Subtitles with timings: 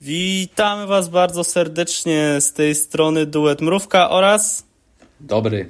[0.00, 4.64] Witamy Was bardzo serdecznie z tej strony Duet Mrówka oraz
[5.20, 5.68] Dobry.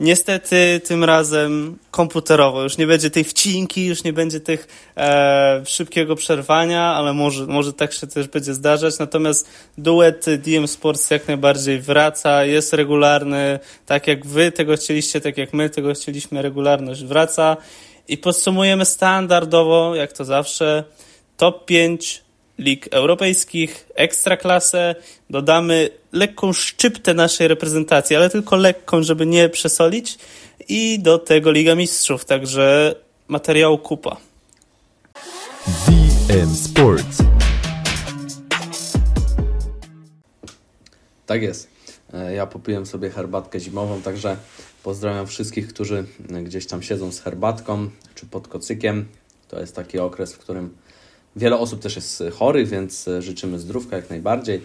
[0.00, 2.62] niestety tym razem komputerowo.
[2.62, 7.72] Już nie będzie tej wcinki, już nie będzie tych e, szybkiego przerwania, ale może, może
[7.72, 8.98] tak się też będzie zdarzać.
[8.98, 9.48] Natomiast
[9.78, 15.52] duet DM Sports jak najbardziej wraca, jest regularny, tak jak Wy tego chcieliście, tak jak
[15.52, 17.56] my tego chcieliśmy, regularność wraca.
[18.08, 20.84] I podsumujemy standardowo, jak to zawsze,
[21.36, 22.25] top 5
[22.58, 24.94] lig europejskich, ekstraklasę,
[25.30, 30.18] dodamy lekką szczyptę naszej reprezentacji, ale tylko lekką, żeby nie przesolić
[30.68, 32.94] i do tego Liga Mistrzów, także
[33.28, 34.16] materiału kupa.
[36.28, 37.18] DM Sports.
[41.26, 41.68] Tak jest.
[42.12, 44.36] E, Ja popiłem sobie herbatkę zimową, także
[44.82, 46.04] pozdrawiam wszystkich, którzy
[46.42, 49.06] gdzieś tam siedzą z herbatką czy pod kocykiem.
[49.48, 50.76] To jest taki okres, w którym
[51.36, 54.60] wiele osób też jest chorych, więc życzymy zdrówka jak najbardziej.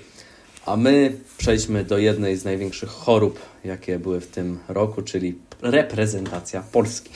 [0.66, 6.64] A my przejdźmy do jednej z największych chorób, jakie były w tym roku, czyli reprezentacja
[6.72, 7.12] Polski.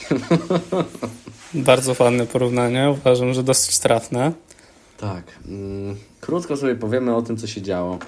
[1.54, 4.32] Bardzo fajne porównanie, uważam, że dosyć trafne.
[4.98, 5.24] Tak.
[5.48, 7.98] mm, Krótko sobie powiemy o tym, co się działo.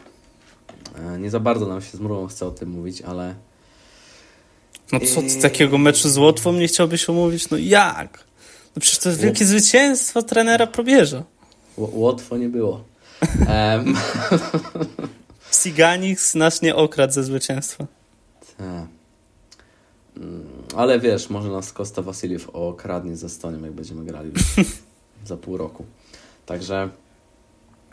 [1.15, 3.35] E, Nie za bardzo nam się z Murą chce o tym mówić, ale
[4.93, 7.51] No co ty takiego meczu z Łotwą nie chciałbyś omówić?
[7.51, 8.25] No jak?
[8.77, 11.23] No przecież to jest wielkie zwycięstwo trenera Probierza.
[11.79, 12.85] Ł- łatwo nie było.
[13.49, 13.95] Em,
[15.51, 17.87] Siganix nas nie okradł ze zwycięstwa.
[18.59, 18.87] tak.
[20.17, 24.31] Mm, Ale wiesz, może nas Kosta Wasiliew okradnie ze Estonią, jak będziemy grali
[25.25, 25.85] za pół roku.
[26.47, 26.89] Także,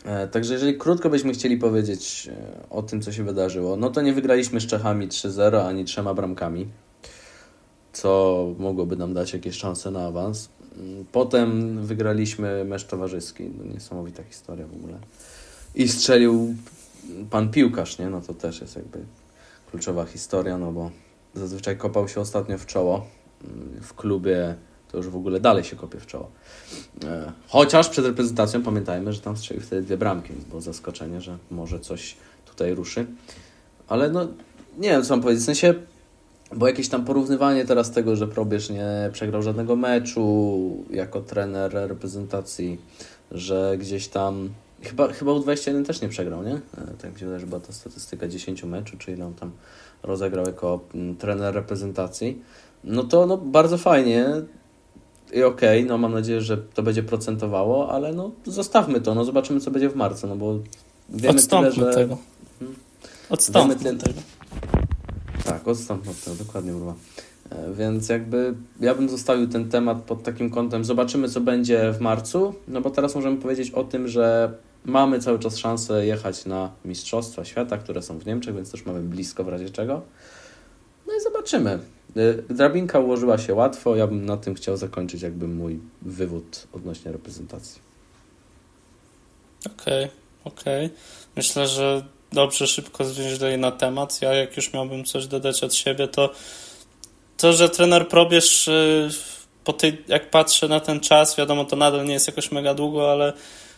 [0.05, 4.01] e, także jeżeli krótko byśmy chcieli powiedzieć e, o tym, co się wydarzyło, no to
[4.01, 6.67] nie wygraliśmy z Czechami 3-0 ani trzema bramkami,
[7.93, 10.49] co mogłoby nam dać jakieś szanse na awans.
[11.11, 14.97] Potem wygraliśmy mecz towarzyski, no niesamowita historia w ogóle.
[15.75, 16.55] I strzelił
[17.29, 18.09] pan piłkarz, nie?
[18.09, 18.99] No to też jest jakby
[19.71, 20.91] kluczowa historia, no bo
[21.33, 23.07] zazwyczaj kopał się ostatnio w czoło.
[23.81, 24.55] W klubie
[24.91, 26.31] to już w ogóle dalej się kopie w czoło.
[27.03, 31.37] E, Chociaż przed reprezentacją pamiętajmy, że tam strzelił wtedy dwie bramki, więc było zaskoczenie, że
[31.51, 32.15] może coś
[32.45, 33.05] tutaj ruszy.
[33.87, 34.27] Ale no,
[34.77, 35.43] nie wiem, co mam powiedzieć.
[35.43, 35.73] W sensie,
[36.53, 42.77] bo jakieś tam porównywanie teraz tego, że Probierz nie przegrał żadnego meczu jako trener reprezentacji,
[43.31, 44.49] że gdzieś tam
[44.81, 46.53] chyba, chyba U21 też nie przegrał, nie?
[46.53, 46.59] E,
[47.01, 49.51] Tak wydaje, że była ta statystyka 10 meczu, czyli on tam
[50.03, 52.41] rozegrał jako mm, trener reprezentacji.
[52.83, 54.25] No to no, bardzo fajnie
[55.33, 59.59] i okej, no mam nadzieję, że to będzie procentowało, ale no zostawmy to, no zobaczymy
[59.59, 60.59] co będzie w marcu, no bo
[61.09, 61.97] wiemy Odstąpmy tyle, że...
[61.97, 62.17] tego.
[63.29, 64.34] Odstąpmy Wiemy tego.
[65.45, 65.77] Tak, od
[66.23, 66.93] tego, dokładnie mówię.
[67.49, 71.99] E, Więc jakby ja bym zostawił ten temat pod takim kątem, zobaczymy co będzie w
[71.99, 74.53] marcu, no bo teraz możemy powiedzieć o tym, że
[74.85, 79.01] mamy cały czas szansę jechać na Mistrzostwa Świata, które są w Niemczech, więc też mamy
[79.01, 80.01] blisko w razie czego.
[81.07, 81.79] No i zobaczymy.
[82.15, 87.11] E, Drabinka ułożyła się łatwo, ja bym na tym chciał zakończyć jakby mój wywód odnośnie
[87.11, 87.81] reprezentacji.
[89.65, 90.07] Okej,
[90.43, 90.89] okej.
[91.35, 94.21] Myślę, że dobrze szybko zwięźlej na temat.
[94.21, 96.29] Ja jak już miałbym coś dodać od siebie, to
[97.37, 99.09] to, że trener Probierz y,
[99.63, 103.11] po tej, jak patrzę na ten czas, wiadomo, to nadal nie jest jakoś mega długo,
[103.11, 103.33] ale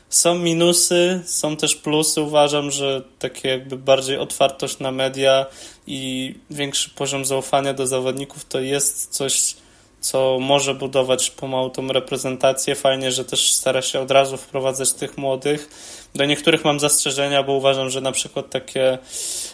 [0.09, 2.21] są minusy, są też plusy.
[2.21, 5.45] Uważam, że takie jakby bardziej otwartość na media
[5.87, 9.55] i większy poziom zaufania do zawodników to jest coś,
[10.01, 12.75] co może budować pomału tą reprezentację.
[12.75, 15.69] Fajnie, że też stara się od razu wprowadzać tych młodych.
[16.17, 18.97] Do niektórych mam zastrzeżenia, bo uważam, że na przykład takie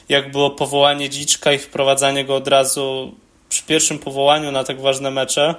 [0.10, 3.16] jak było powołanie Dziczka i wprowadzanie go od razu
[3.50, 5.56] przy pierwszym powołaniu na tak ważne mecze,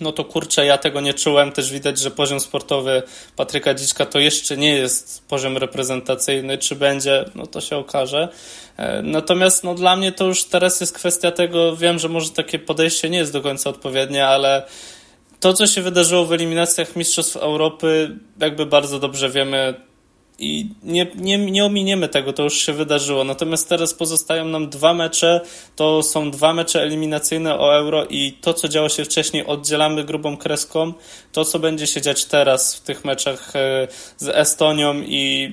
[0.00, 1.52] no to kurczę, ja tego nie czułem.
[1.52, 3.02] Też widać, że poziom sportowy
[3.36, 6.58] Patryka Dziczka to jeszcze nie jest poziom reprezentacyjny.
[6.58, 8.28] Czy będzie, no to się okaże.
[8.76, 12.58] E, Natomiast no, dla mnie to już teraz jest kwestia tego, wiem, że może takie
[12.58, 14.62] podejście nie jest do końca odpowiednie, ale
[15.40, 19.87] to, co się wydarzyło w eliminacjach Mistrzostw Europy, jakby bardzo dobrze wiemy
[20.38, 23.24] i nie, nie, nie ominiemy tego, to już się wydarzyło.
[23.24, 25.40] Natomiast teraz pozostają nam dwa mecze,
[25.76, 30.36] to są dwa mecze eliminacyjne o Euro i to, co działo się wcześniej, oddzielamy grubą
[30.36, 30.92] kreską.
[31.32, 35.52] To, co będzie się dziać teraz w tych meczach e, z Estonią i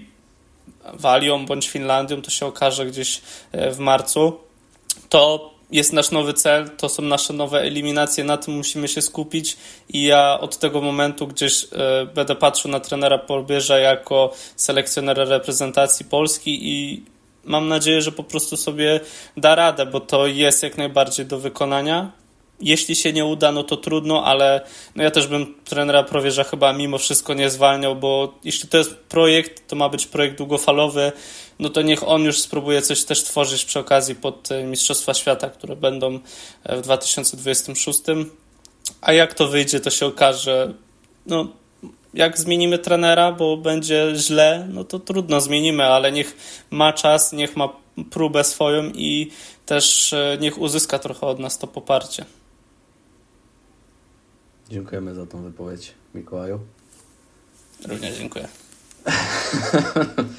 [0.93, 3.21] Walią bądź Finlandią, to się okaże gdzieś
[3.51, 4.39] e, w marcu.
[5.09, 9.57] To jest nasz nowy cel, to są nasze nowe eliminacje, na tym musimy się skupić.
[9.89, 11.67] I ja od tego momentu gdzieś e,
[12.15, 17.03] będę patrzył na trenera Polbierza jako selekcjonera reprezentacji Polski i
[17.45, 18.99] mam nadzieję, że po prostu sobie
[19.37, 22.11] da radę, bo to jest jak najbardziej do wykonania
[22.59, 24.61] jeśli się nie uda, no to trudno, ale
[24.95, 28.95] no ja też bym trenera Prowierza chyba mimo wszystko nie zwalniał, bo jeśli to jest
[28.95, 31.11] projekt, to ma być projekt długofalowy,
[31.59, 35.49] no to niech on już spróbuje coś też tworzyć przy okazji pod e, Mistrzostwa Świata,
[35.49, 36.19] które będą
[36.63, 37.99] e, w 2026.
[39.01, 40.73] A jak to wyjdzie, to się okaże.
[41.25, 41.47] No,
[42.13, 46.37] jak zmienimy trenera, bo będzie źle, no to trudno zmienimy, ale niech
[46.69, 47.69] ma czas, niech ma
[48.11, 49.31] próbę swoją i
[49.65, 52.25] też e, niech uzyska trochę od nas to poparcie.
[54.69, 56.59] Dziękujemy za tą wypowiedź, Mikołaju.
[57.87, 58.47] Również dziękuję.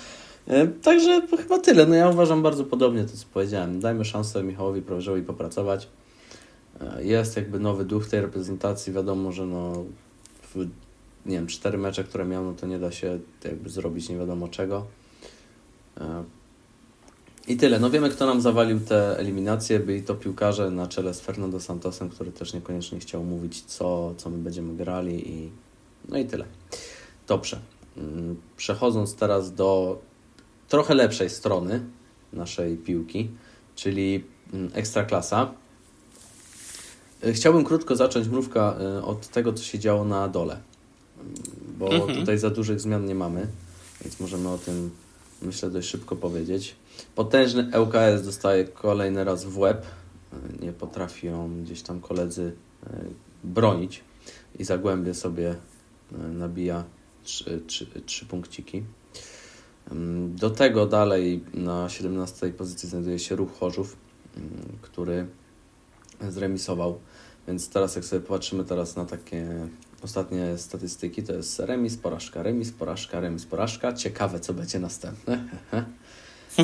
[0.48, 1.86] E, także chyba tyle.
[1.86, 3.80] No ja uważam bardzo podobnie to, co powiedziałem.
[3.80, 5.88] Dajmy szansę Michałowi Prowerzowi popracować.
[6.80, 8.92] E, jest jakby nowy duch tej reprezentacji.
[8.92, 9.84] Wiadomo, że no
[10.42, 10.58] w,
[11.26, 14.48] nie wiem, cztery mecze, które miał, no to nie da się jakby zrobić nie wiadomo
[14.48, 14.86] czego.
[17.48, 17.78] I tyle.
[17.78, 19.80] No wiemy, kto nam zawalił te eliminacje.
[19.80, 24.30] Byli to piłkarze na czele z Fernando Santosem, który też niekoniecznie chciał mówić, co, co
[24.30, 25.50] my będziemy grali i
[26.08, 26.44] no i tyle.
[27.28, 27.60] Dobrze.
[27.96, 29.98] Mm, przechodząc teraz do
[30.68, 31.80] trochę lepszej strony
[32.32, 33.30] naszej piłki,
[33.76, 35.50] czyli mm, ekstraklasa.
[37.22, 40.60] E, chciałbym krótko zacząć mrówka e, od tego, co się działo na dole,
[41.78, 42.18] bo mhm.
[42.18, 43.46] tutaj za dużych zmian nie mamy,
[44.04, 44.90] więc możemy o tym
[45.42, 46.76] myślę dość szybko powiedzieć.
[47.14, 49.86] Potężny ŁKS dostaje kolejny raz w łeb.
[50.32, 52.52] E, nie potrafią gdzieś tam koledzy
[53.44, 54.04] bronić
[54.58, 55.54] i Zagłębie sobie
[56.12, 56.84] nabija
[57.22, 58.82] trzy, trzy, trzy punkciki.
[60.28, 63.96] Do tego dalej na 17 pozycji znajduje się Ruch Chorzów,
[64.82, 65.26] który
[66.28, 66.98] zremisował.
[67.48, 69.68] Więc teraz jak sobie popatrzymy teraz na takie
[70.02, 73.92] ostatnie statystyki, to jest remis, porażka, remis, porażka, remis, porażka.
[73.92, 75.48] Ciekawe, co będzie następne.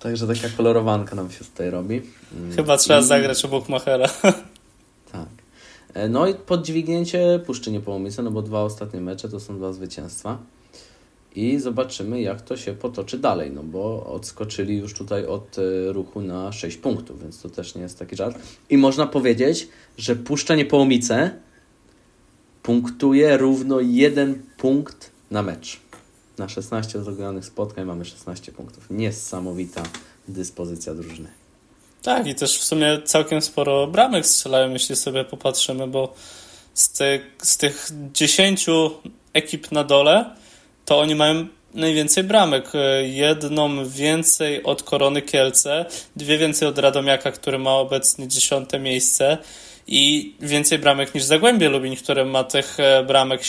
[0.00, 2.02] Także taka kolorowanka nam się tutaj robi.
[2.56, 3.04] Chyba trzeba I...
[3.04, 4.08] zagrać obok Machera.
[5.12, 5.28] tak.
[5.94, 10.38] E, no i podźwignięcie Puszczy Niepołomice, no bo dwa ostatnie mecze to są dwa zwycięstwa.
[11.34, 16.20] I zobaczymy, jak to się potoczy dalej, no bo odskoczyli już tutaj od e, ruchu
[16.20, 18.38] na 6 punktów, więc to też nie jest taki żart.
[18.70, 19.68] I można powiedzieć,
[19.98, 21.30] że Puszcza Niepołomice
[22.62, 25.80] punktuje równo jeden punkt na mecz.
[26.40, 28.86] Na 16 zrobionych spotkań mamy 16 punktów.
[28.90, 29.82] Niesamowita
[30.28, 31.28] dyspozycja drużyny.
[32.02, 36.14] Tak, i też w sumie całkiem sporo bramek strzelają, jeśli sobie popatrzymy, bo
[36.74, 38.66] z, ty, z tych 10
[39.32, 40.36] ekip na dole,
[40.84, 42.72] to oni mają najwięcej bramek.
[43.02, 49.38] Jedną więcej od Korony Kielce, dwie więcej od Radomiaka, który ma obecnie dziesiąte miejsce
[49.90, 53.42] i więcej bramek niż Zagłębie Lubin, które ma tych e, bramek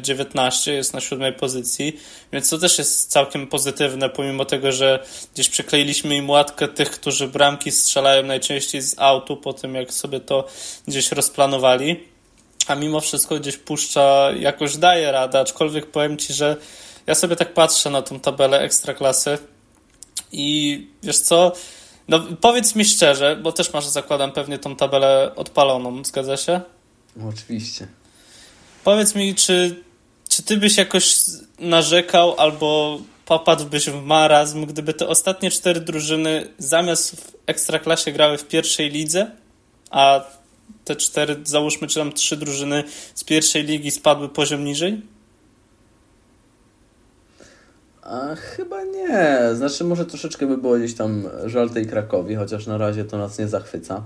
[0.00, 1.96] 19, e, jest na siódmej pozycji,
[2.32, 7.28] więc to też jest całkiem pozytywne, pomimo tego, że gdzieś przykleiliśmy im łatkę tych, którzy
[7.28, 10.46] bramki strzelają najczęściej z autu, po tym jak sobie to
[10.88, 12.00] gdzieś rozplanowali.
[12.66, 16.56] A mimo wszystko gdzieś puszcza, jakoś daje radę, aczkolwiek powiem Ci, że
[17.06, 19.38] ja sobie tak patrzę na tą tabelę ekstraklasy
[20.32, 21.52] i wiesz co,
[22.10, 26.60] no powiedz mi szczerze, bo też masz, zakładam, pewnie tą tabelę odpaloną, zgadza się?
[27.28, 27.86] oczywiście.
[28.84, 29.82] Powiedz mi, czy,
[30.28, 31.14] czy ty byś jakoś
[31.58, 38.48] narzekał albo popadłbyś w marazm, gdyby te ostatnie cztery drużyny zamiast w ekstraklasie grały w
[38.48, 39.30] pierwszej lidze,
[39.90, 40.20] a
[40.84, 42.84] te cztery, załóżmy, czy tam trzy drużyny
[43.14, 45.02] z pierwszej ligi spadły poziom niżej?
[48.10, 49.40] A chyba nie.
[49.54, 53.38] Znaczy, może troszeczkę by było gdzieś tam żal tej Krakowi, chociaż na razie to nas
[53.38, 54.02] nie zachwyca.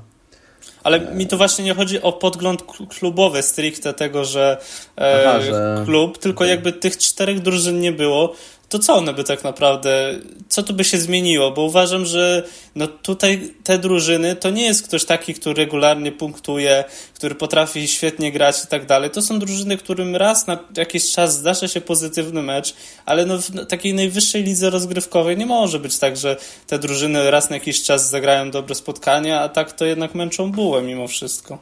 [0.82, 1.14] Ale e...
[1.14, 2.62] mi tu właśnie nie chodzi o podgląd
[2.98, 4.56] klubowy stricte tego, że,
[4.98, 5.82] e, Aha, że...
[5.84, 8.34] klub, tylko jakby tych czterech drużyn nie było,
[8.68, 11.50] to co one by tak naprawdę, co tu by się zmieniło?
[11.50, 16.84] Bo uważam, że no tutaj te drużyny to nie jest ktoś taki, który regularnie punktuje,
[17.14, 19.10] który potrafi świetnie grać i tak dalej.
[19.10, 22.74] To są drużyny, którym raz na jakiś czas zdarza się pozytywny mecz,
[23.06, 27.50] ale no w takiej najwyższej lidze rozgrywkowej nie może być tak, że te drużyny raz
[27.50, 31.58] na jakiś czas zagrają dobre spotkania, a tak to jednak męczą bułę mimo wszystko.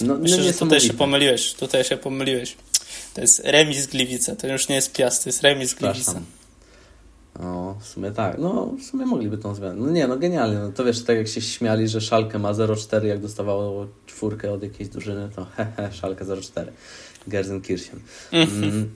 [0.00, 1.54] No, Myślę, no że tutaj się pomyliłeś.
[1.54, 2.56] Tutaj się pomyliłeś.
[3.14, 4.36] To jest remis Gliwice.
[4.36, 6.20] To już nie jest Piast, to jest remis Gliwice.
[7.40, 8.38] No, w sumie tak.
[8.38, 9.74] No, w sumie mogliby tą zmianę.
[9.74, 10.58] No nie, no genialnie.
[10.58, 14.62] No to wiesz, tak jak się śmiali, że Szalkę ma 0,4, jak dostawało czwórkę od
[14.62, 16.66] jakiejś drużyny, to hehe, Szalkę 0,4.
[17.28, 18.00] Gerzenkirchen.
[18.32, 18.90] Mm,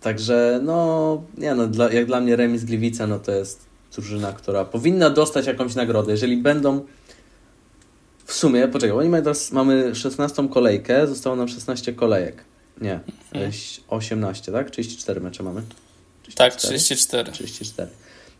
[0.00, 4.64] także, no, nie no, dla, jak dla mnie remis Gliwice, no to jest drużyna, która
[4.64, 6.12] powinna dostać jakąś nagrodę.
[6.12, 6.80] Jeżeli będą
[8.24, 12.44] w sumie, poczekaj, oni mają teraz, mamy 16 kolejkę, zostało nam 16 kolejek.
[12.80, 13.00] Nie,
[13.88, 14.64] 18, mhm.
[14.64, 14.72] tak?
[14.72, 15.62] 34 mecze mamy.
[16.34, 16.50] 34?
[16.50, 17.32] Tak, 34.
[17.32, 17.88] 34.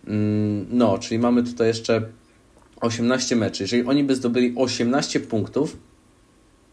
[0.06, 2.02] Mm, no, czyli mamy tutaj jeszcze
[2.80, 3.62] 18 meczy.
[3.62, 5.76] Jeżeli oni by zdobyli 18 punktów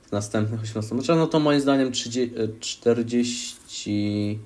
[0.07, 4.39] w następnych 18 meczach, no to moim zdaniem 30, 40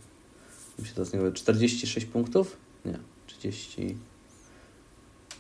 [0.80, 2.58] mi się teraz nie 46 punktów?
[2.86, 3.96] Nie, 30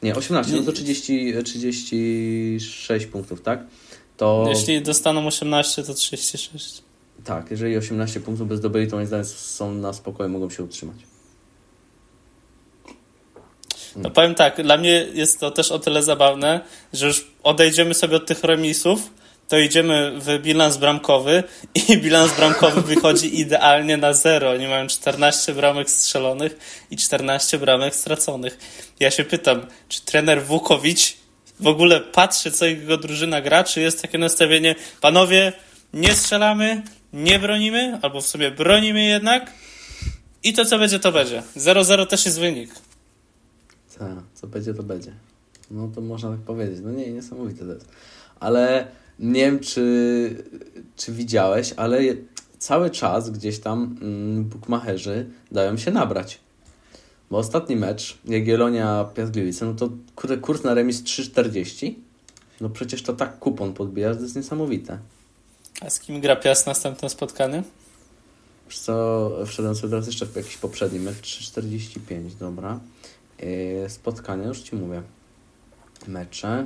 [0.03, 3.65] nie, 18, no to 30, 36 punktów, tak?
[4.17, 4.45] To...
[4.49, 6.83] Jeśli dostaną 18, to 36.
[7.23, 10.97] Tak, jeżeli 18 punktów by zdobyli, to moim zdaniem są na spokoju, mogą się utrzymać.
[13.95, 16.59] No powiem tak, dla mnie jest to też o tyle zabawne,
[16.93, 19.09] że już odejdziemy sobie od tych remisów,
[19.47, 21.43] to idziemy w bilans bramkowy
[21.75, 24.49] i bilans bramkowy wychodzi idealnie na zero.
[24.51, 26.57] Oni mają 14 bramek strzelonych
[26.91, 28.57] i 14 bramek straconych.
[28.99, 31.13] Ja się pytam, czy trener Wukowicz
[31.59, 35.53] w ogóle patrzy, co jego drużyna gra, czy jest takie nastawienie, panowie,
[35.93, 36.81] nie strzelamy,
[37.13, 39.51] nie bronimy, albo w sobie bronimy jednak
[40.43, 41.43] i to, co będzie, to będzie.
[41.57, 42.71] 0-0 też jest wynik.
[43.99, 45.13] Tak, co będzie, to będzie.
[45.71, 46.79] No to można tak powiedzieć.
[46.83, 47.87] No nie, niesamowite to jest.
[48.39, 48.87] Ale
[49.19, 50.43] nie wiem, czy,
[50.95, 52.01] czy widziałeś, ale
[52.59, 56.39] cały czas gdzieś tam mm, bukmacherzy dają się nabrać.
[57.31, 59.89] Bo ostatni mecz, Jagiellonia Piast no to
[60.41, 61.93] kurs na remis 3,40.
[62.61, 64.99] No przecież to tak kupon podbija, to jest niesamowite.
[65.81, 67.63] A z kim gra Piast następne spotkanie?
[68.67, 72.79] Wiesz co, wszedłem sobie teraz jeszcze w jakiś poprzedni mecz, 3,45, dobra.
[73.39, 75.01] Yy, spotkania, już Ci mówię.
[76.07, 76.65] Mecze.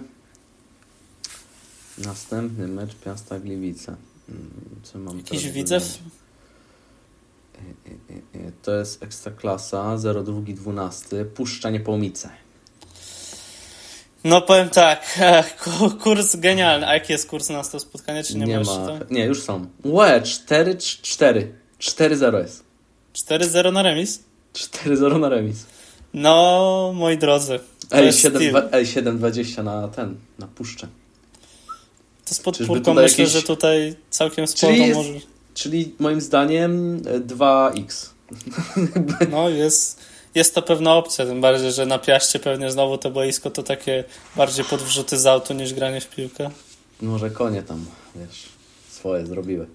[1.98, 3.96] Następny mecz Piasta Gliwice.
[4.30, 4.52] Mm,
[4.84, 6.00] co mam Jakiś widzew?
[7.56, 12.30] Yy, yy, to jest Ekstraklasa 0212 Puszcza Niepołomice.
[14.24, 15.20] No powiem tak,
[16.04, 16.88] kurs genialny.
[16.88, 18.88] A jaki jest kurs na to spotkanie, czy nie, nie ma?
[19.10, 19.68] Nie, już są.
[19.86, 21.48] Łe, 4-4.
[21.80, 22.64] 4-0 jest.
[23.14, 24.24] 4-0 na remis?
[24.54, 25.66] 4-0 na remis.
[26.22, 27.60] No, moi drodzy.
[27.92, 30.88] Ej, 7,20 na ten, na puszczę.
[32.26, 33.36] To z podpórką myślę, jakiś...
[33.36, 35.14] że tutaj całkiem sporo czyli jest, może...
[35.54, 38.10] Czyli moim zdaniem 2x.
[39.22, 40.00] E, no, jest,
[40.36, 44.04] jest to pewna opcja, tym bardziej, że na piaście pewnie znowu to boisko to takie
[44.36, 46.50] bardziej podwrzuty z autu niż granie w piłkę.
[47.02, 48.44] Może konie tam, wiesz,
[48.90, 49.68] swoje zrobiły.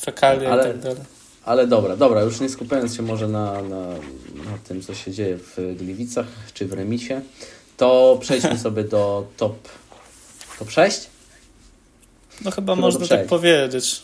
[0.00, 0.62] Fekalie Ale...
[0.62, 1.15] i tak dalej.
[1.46, 3.88] Ale dobra, dobra, już nie skupiając się może na, na,
[4.44, 7.20] na tym, co się dzieje w Gliwicach czy w remisie,
[7.76, 9.68] to przejdźmy sobie do top,
[10.58, 11.06] top 6?
[12.44, 14.02] No chyba, chyba można tak powiedzieć.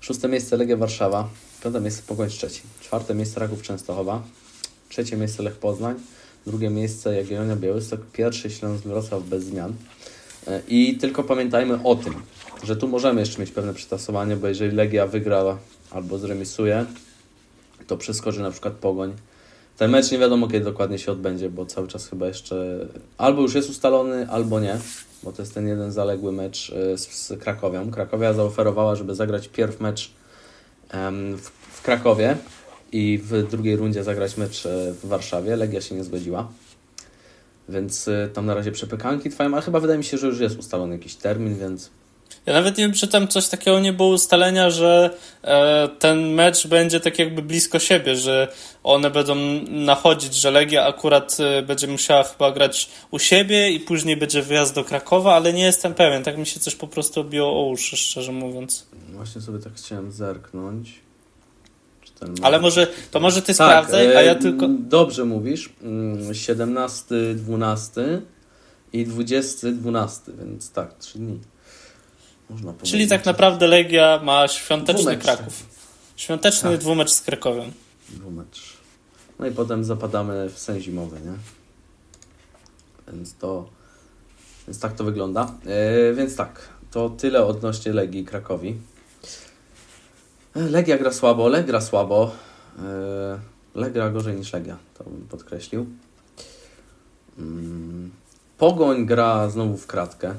[0.00, 1.28] Szóste miejsce Legia Warszawa,
[1.64, 4.22] piąte miejsce Pogoń Szczecin, czwarte miejsce Raków Częstochowa,
[4.88, 5.94] trzecie miejsce Lech Poznań,
[6.46, 9.74] drugie miejsce Jagiellonia Białystok, pierwszy Śląsk Wrocław bez zmian.
[10.46, 12.14] E, I tylko pamiętajmy o tym,
[12.62, 15.58] że tu możemy jeszcze mieć pewne przetasowanie, bo jeżeli Legia wygra
[15.90, 16.86] albo zremisuje,
[17.86, 19.12] to przeskoczy na przykład Pogoń.
[19.76, 22.86] Ten mecz nie wiadomo kiedy dokładnie się odbędzie, bo cały czas chyba jeszcze
[23.18, 24.78] albo już jest ustalony, albo nie,
[25.22, 27.90] bo to jest ten jeden zaległy mecz e, z, z Krakowią.
[27.90, 30.10] Krakowia zaoferowała, żeby zagrać pierw mecz
[31.36, 32.36] w, w Krakowie
[32.92, 35.56] i w drugiej rundzie zagrać mecz e, w Warszawie.
[35.56, 36.48] Legia się nie zgodziła.
[37.68, 40.58] Więc e, tam na razie przepykanki trwają, ale chyba wydaje mi się, że już jest
[40.58, 41.90] ustalony jakiś termin, więc
[42.46, 45.10] ja nawet nie wiem, czy tam coś takiego nie było ustalenia, że
[45.42, 48.48] e, ten mecz będzie tak jakby blisko siebie, że
[48.82, 49.34] one będą
[49.68, 54.74] nachodzić, że Legia akurat e, będzie musiała chyba grać u siebie i później będzie wyjazd
[54.74, 56.24] do Krakowa, ale nie jestem pewien.
[56.24, 58.86] Tak mi się coś po prostu obiło o uszy, szczerze mówiąc.
[59.12, 61.00] Właśnie sobie tak chciałem zerknąć.
[62.42, 64.68] Ale może, to może ty tak, sprawdzaj, a ja e, tylko...
[64.68, 65.72] Dobrze mówisz.
[66.32, 68.22] 17, mm, 12
[68.92, 71.40] i 20, 12, więc tak, 3 dni.
[72.50, 75.22] Można Czyli tak naprawdę Legia ma świąteczny dwumecz.
[75.22, 75.66] Kraków.
[76.16, 76.80] Świąteczny tak.
[76.80, 77.72] dwumecz z Krakowem.
[78.08, 78.76] Dwumecz.
[79.38, 81.32] No i potem zapadamy w sen zimowy, nie?
[83.12, 83.68] Więc to...
[84.66, 85.54] Więc tak to wygląda.
[85.64, 88.76] Yy, więc tak, to tyle odnośnie Legii Krakowi.
[90.54, 92.30] Legia gra słabo, Leg gra słabo.
[92.78, 95.86] Yy, Leg gra gorzej niż Legia, to bym podkreślił.
[97.38, 97.44] Yy,
[98.58, 100.34] Pogoń gra znowu w kratkę.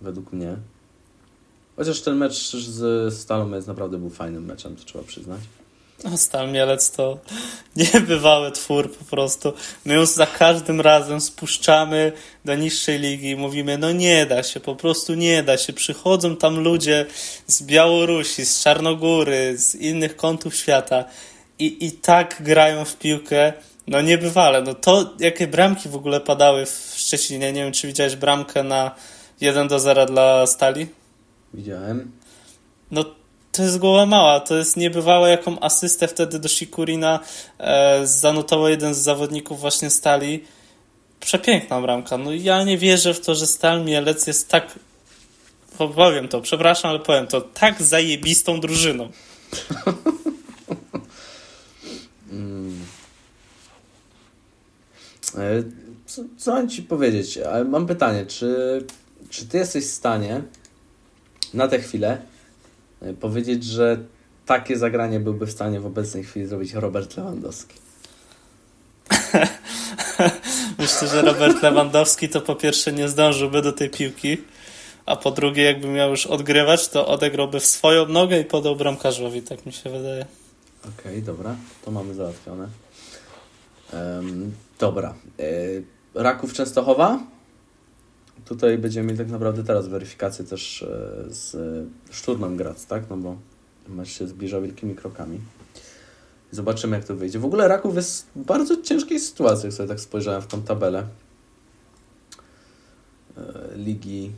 [0.00, 0.56] Według mnie.
[1.76, 5.40] Chociaż ten mecz z Stalą jest naprawdę był fajnym meczem, to trzeba przyznać.
[6.04, 7.18] No, Stal Mielec to
[7.76, 9.52] niebywały twór po prostu.
[9.84, 12.12] My już za każdym razem spuszczamy
[12.44, 15.72] do niższej ligi i mówimy, no nie da się, po prostu nie da się.
[15.72, 17.06] Przychodzą tam ludzie
[17.46, 21.04] z Białorusi, z Czarnogóry, z innych kątów świata
[21.58, 23.52] i, i tak grają w piłkę,
[23.86, 24.62] no niebywale.
[24.62, 28.94] No to, jakie bramki w ogóle padały w Szczecinie, nie wiem, czy widziałeś bramkę na
[29.40, 30.86] 1 do 0 dla Stali?
[31.54, 32.10] Widziałem.
[32.90, 33.04] No
[33.52, 37.20] to jest głowa mała, to jest niebywałe, jaką asystę wtedy do Shikurina
[37.58, 40.44] e, zanotował jeden z zawodników właśnie Stali.
[41.20, 42.18] Przepiękna bramka.
[42.18, 44.78] No ja nie wierzę w to, że Stal Mielec jest tak
[45.88, 49.08] powiem to, przepraszam, ale powiem to, tak zajebistą drużyną.
[52.32, 52.80] mm.
[55.38, 55.62] E,
[56.06, 57.38] co, co mam Ci powiedzieć?
[57.68, 58.84] Mam pytanie, czy,
[59.30, 60.42] czy Ty jesteś w stanie
[61.54, 62.22] na tę chwilę
[63.02, 63.98] e, powiedzieć, że
[64.46, 67.74] takie zagranie byłby w stanie w obecnej chwili zrobić Robert Lewandowski?
[70.78, 74.38] Myślę, że Robert Lewandowski to po pierwsze nie zdążyłby do tej piłki,
[75.06, 79.42] a po drugie jakby miał już odgrywać, to odegrałby w swoją nogę i podał bramkarzowi,
[79.42, 80.26] tak mi się wydaje.
[80.80, 82.68] Okej, okay, dobra, to mamy załatwione.
[83.92, 85.14] Um, dobra.
[85.38, 85.44] E,
[86.14, 87.18] Raków Częstochowa.
[88.50, 90.86] Tutaj będziemy mieli tak naprawdę teraz weryfikację też e,
[91.28, 91.56] z
[92.10, 93.02] Szturmem Grac, tak?
[93.10, 93.36] No bo
[93.88, 95.40] mecz się zbliża wielkimi krokami.
[96.50, 97.38] Zobaczymy, jak to wyjdzie.
[97.38, 101.06] W ogóle Raków jest w bardzo ciężkiej sytuacji, jak sobie tak spojrzałem w tą tabelę
[103.36, 103.42] e,
[103.76, 104.30] Ligi,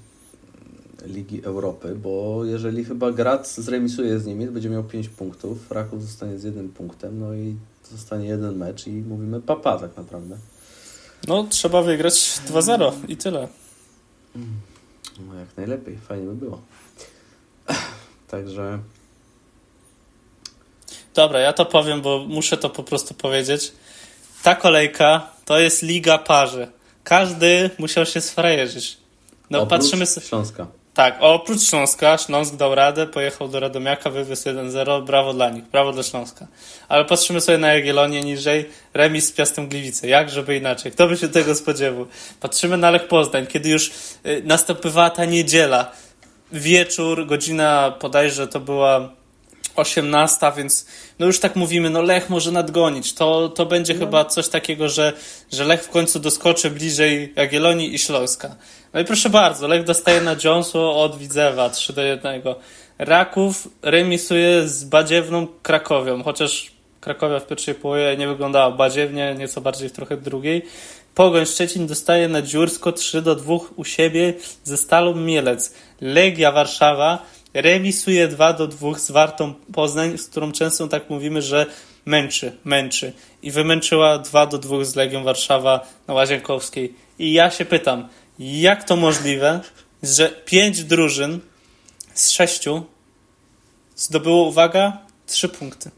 [1.07, 6.03] Ligi Europy, bo jeżeli chyba Grac zremisuje z nimi, to będzie miał 5 punktów, Raków
[6.03, 7.57] zostanie z jednym punktem, no i
[7.90, 10.37] zostanie jeden mecz i mówimy papa tak naprawdę.
[11.29, 12.14] No, trzeba wygrać
[12.48, 13.48] 2-0 i tyle.
[14.35, 16.61] No, jak najlepiej, fajnie by było.
[18.31, 18.79] Także.
[21.14, 23.73] Dobra, ja to powiem, bo muszę to po prostu powiedzieć.
[24.42, 26.68] Ta kolejka to jest liga parzy.
[27.05, 28.97] Każdy musiał się sfrajerzyć.
[29.51, 30.27] No, Oprócz patrzymy sobie.
[30.27, 30.66] Śląska.
[30.94, 35.92] Tak, oprócz Śląska, Śląsk dał radę, pojechał do Radomiaka, wywiózł 1-0, brawo dla nich, brawo
[35.92, 36.46] dla Śląska.
[36.88, 41.16] Ale patrzymy sobie na Jagiellonię niżej, remis z Piastem Gliwice, jak żeby inaczej, kto by
[41.16, 42.07] się tego spodziewał.
[42.40, 43.88] Patrzymy na Lech Poznań, kiedy już
[44.26, 45.92] y, następowała ta niedziela,
[46.52, 49.11] wieczór, godzina podajże to była
[49.76, 50.87] 18, więc
[51.18, 53.14] no już tak mówimy, no Lech może nadgonić.
[53.14, 54.00] To, to będzie no.
[54.00, 55.12] chyba coś takiego, że,
[55.52, 58.57] że Lech w końcu doskoczy bliżej Jagiellonii i Śląska.
[58.94, 62.42] No i proszę bardzo, Lech dostaje na Johnsu od Widzewa 3 do 1.
[62.98, 69.88] Raków remisuje z badziewną Krakowią, chociaż Krakowia w pierwszej połowie nie wyglądała badziewnie, nieco bardziej
[69.88, 70.62] w trochę drugiej.
[71.14, 75.74] Pogoń Szczecin dostaje na Dziursko 3 do 2 u siebie ze Stalą Mielec.
[76.00, 81.66] Legia Warszawa remisuje 2 do 2 z Wartą Poznań, z którą często tak mówimy, że
[82.07, 83.12] męczy, męczy.
[83.42, 86.94] I wymęczyła 2 do 2 z Legią Warszawa na Łazienkowskiej.
[87.18, 89.61] I ja się pytam, jak to możliwe,
[90.03, 91.40] że pięć drużyn
[92.14, 92.83] z sześciu
[93.97, 95.90] zdobyło, uwaga, trzy punkty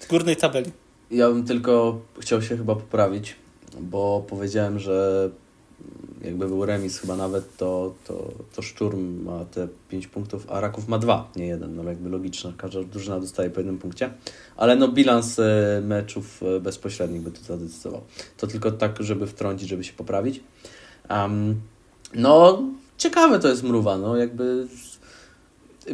[0.00, 0.72] w górnej tabeli?
[1.10, 3.36] Ja bym tylko chciał się chyba poprawić,
[3.80, 5.30] bo powiedziałem, że
[6.24, 10.88] jakby był remis chyba nawet, to, to, to Szturm ma te 5 punktów, a Raków
[10.88, 14.12] ma 2, nie jeden, no jakby logiczne, każda drużyna dostaje po jednym punkcie,
[14.56, 18.02] ale no bilans e, meczów e, bezpośrednich by to zadecydował.
[18.36, 20.40] To tylko tak, żeby wtrącić, żeby się poprawić.
[21.10, 21.60] Um,
[22.14, 22.62] no,
[22.98, 24.66] ciekawe to jest mruwa, no jakby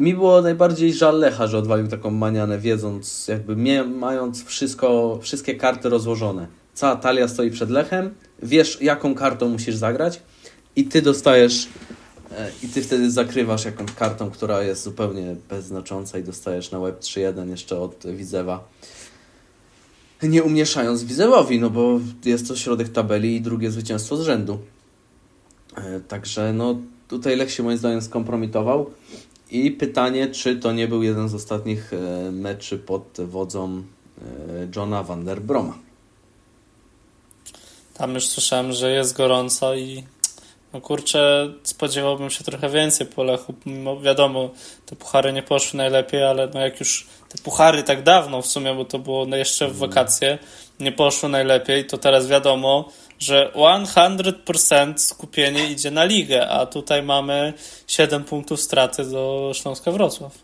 [0.01, 5.55] mi było najbardziej żal Lecha, że odwalił taką manianę, wiedząc, jakby mie, mając wszystko, wszystkie
[5.55, 6.47] karty rozłożone.
[6.75, 10.23] Cała talia stoi przed Lechem, wiesz jaką kartą musisz zagrać
[10.77, 11.69] i ty dostajesz
[12.33, 17.01] e, i ty wtedy zakrywasz jakąś kartą, która jest zupełnie bezznacząca i dostajesz na web
[17.01, 18.69] 3.1 jeszcze od Widzewa.
[20.23, 24.59] Nie umieszając Widzewowi, no bo jest to środek tabeli i drugie zwycięstwo z rzędu.
[25.77, 26.75] E, także no
[27.09, 28.91] tutaj Lech się moim zdaniem skompromitował.
[29.51, 33.83] I pytanie, czy to nie był jeden z ostatnich e, meczy pod wodzą
[34.19, 34.23] e,
[34.77, 35.79] Johna van der Broma.
[37.95, 40.05] Tam już słyszałem, że jest gorąco i
[40.73, 43.55] no kurczę, spodziewałbym się trochę więcej po Lechu.
[43.67, 44.51] Mimo, wiadomo,
[44.87, 48.75] te puchary nie poszły najlepiej, ale no jak już te puchary tak dawno w sumie,
[48.75, 50.39] bo to było jeszcze w wakacje,
[50.81, 57.53] nie poszło najlepiej, to teraz wiadomo, że 100% skupienie idzie na ligę, a tutaj mamy
[57.87, 60.39] 7 punktów straty do Śląska Wrocław.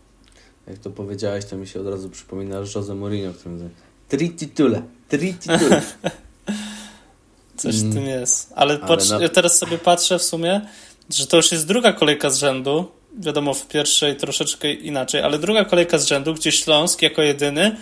[0.66, 3.68] Jak to powiedziałeś, to mi się od razu przypomina Jose Mourinho, który mówi
[4.08, 5.82] tri titule, tri titule.
[7.56, 8.52] Coś w tym jest.
[8.56, 9.20] Ale, Ale patrz, na...
[9.20, 10.60] ja teraz sobie patrzę w sumie,
[11.10, 12.90] że to już jest druga kolejka z rzędu.
[13.18, 17.76] Wiadomo, w pierwszej troszeczkę inaczej, ale druga kolejka z rzędu, gdzie Śląsk jako jedyny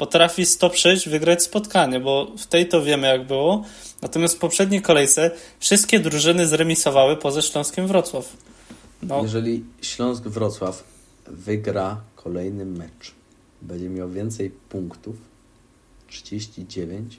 [0.00, 3.64] potrafi stop 6 wygrać spotkanie, bo w tej to wiemy jak było.
[4.02, 8.36] Natomiast w poprzedniej kolejce wszystkie drużyny zremisowały poza Śląskiem Wrocław.
[9.02, 9.22] No.
[9.22, 10.84] Jeżeli Śląsk Wrocław
[11.26, 13.14] wygra kolejny mecz,
[13.62, 15.16] będzie miał więcej punktów,
[16.06, 17.18] 39,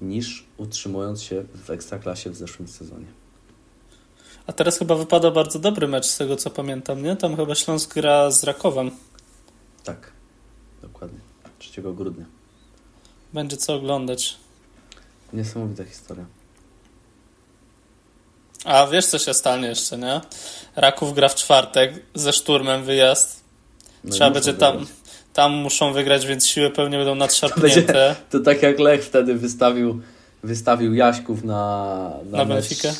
[0.00, 3.06] niż utrzymując się w ekstraklasie w zeszłym sezonie.
[4.46, 7.16] A teraz chyba wypada bardzo dobry mecz z tego co pamiętam, nie?
[7.16, 8.90] Tam chyba Śląsk gra z Rakowem.
[9.84, 10.15] Tak,
[10.86, 11.18] dokładnie.
[11.58, 12.24] 3 grudnia.
[13.32, 14.36] Będzie co oglądać.
[15.32, 16.24] Niesamowita historia.
[18.64, 20.20] A wiesz co się stanie jeszcze, nie?
[20.76, 23.40] Raków gra w czwartek ze szturmem wyjazd.
[24.04, 24.86] No Trzeba będzie tam,
[25.32, 27.82] tam muszą wygrać, więc siły pewnie będą nadszarpnięte.
[27.82, 30.00] To, będzie, to tak jak Lech wtedy wystawił,
[30.42, 32.94] wystawił Jaśków na, na, na Benfikę.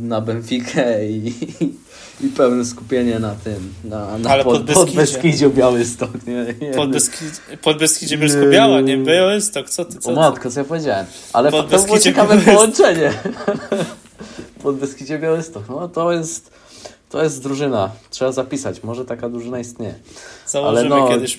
[0.00, 1.34] Na Benfikę i,
[2.20, 6.10] i pełne skupienie na tym, na, na Ale pod, pod Beskidziu Białystok.
[6.26, 10.60] Nie, nie, pod, Beskidzie, pod Beskidzie Bielsko-Biała, nie Białystok, co ty, co O matko, co
[10.60, 11.06] ja powiedziałem.
[11.32, 12.54] Ale pod to było ciekawe Białystok.
[12.54, 13.12] połączenie.
[14.62, 16.50] pod Beskidzie Białystok, no to jest,
[17.08, 19.94] to jest drużyna, trzeba zapisać, może taka drużyna istnieje.
[20.46, 21.38] Założymy Ale no, kiedyś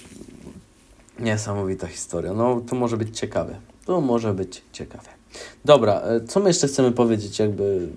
[1.19, 2.33] Niesamowita historia.
[2.33, 3.55] No, to może być ciekawe.
[3.85, 5.09] To może być ciekawe.
[5.65, 7.87] Dobra, e, co my jeszcze chcemy powiedzieć jakby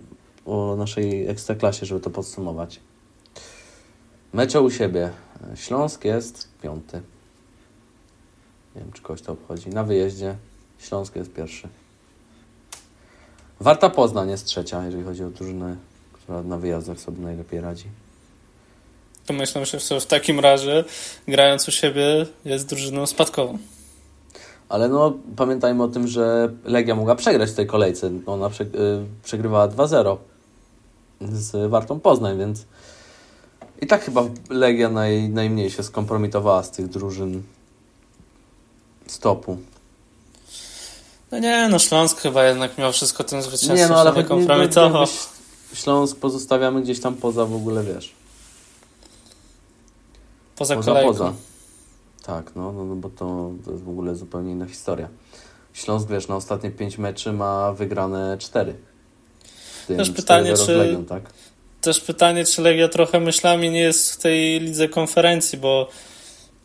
[0.46, 2.80] o naszej ekstraklasie, żeby to podsumować?
[4.32, 5.10] Mecze u siebie.
[5.54, 7.02] Śląsk jest piąty.
[8.74, 9.70] Nie wiem, czy kogoś to obchodzi.
[9.70, 10.36] Na wyjeździe
[10.78, 11.68] Śląsk jest pierwszy.
[13.60, 15.76] Warta Poznań jest trzecia, jeżeli chodzi o drużynę,
[16.12, 17.88] która na wyjazdach sobie najlepiej radzi
[19.26, 20.84] to myślę, że w takim razie
[21.28, 23.58] grając u siebie jest drużyną spadkową.
[24.68, 28.10] Ale no, pamiętajmy o tym, że Legia mogła przegrać w tej kolejce.
[28.26, 28.50] Ona y,
[29.24, 30.16] przegrywała 2-0
[31.32, 32.64] z Wartą Poznań, więc
[33.80, 37.42] i tak chyba Legia naj, najmniej się skompromitowała z tych drużyn
[39.06, 39.56] stopu.
[41.30, 45.06] No nie, no Śląsk chyba jednak miał wszystko tym zwycięstwem nie, no, ale się kompromitował.
[45.74, 48.14] Śląsk pozostawiamy gdzieś tam poza w ogóle, wiesz.
[50.56, 51.12] Poza, poza kolejką.
[51.12, 51.32] Poza.
[52.22, 55.08] Tak, no, no, no bo to, to jest w ogóle zupełnie inna historia.
[55.72, 58.36] Śląsk, wiesz, na ostatnie pięć meczy ma wygrane
[59.84, 59.98] cztery.
[59.98, 61.22] Też pytanie, czy, Legią, tak?
[61.80, 65.88] też pytanie, czy Legia trochę myślami nie jest w tej lidze konferencji, bo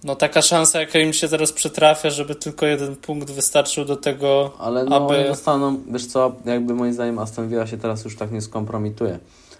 [0.03, 4.53] no taka szansa, jaka im się teraz przytrafia, żeby tylko jeden punkt wystarczył do tego,
[4.59, 5.25] Ale no, aby...
[5.27, 9.19] dostaną, wiesz co, jakby moim zdaniem Aston Villa się teraz już tak nie skompromituje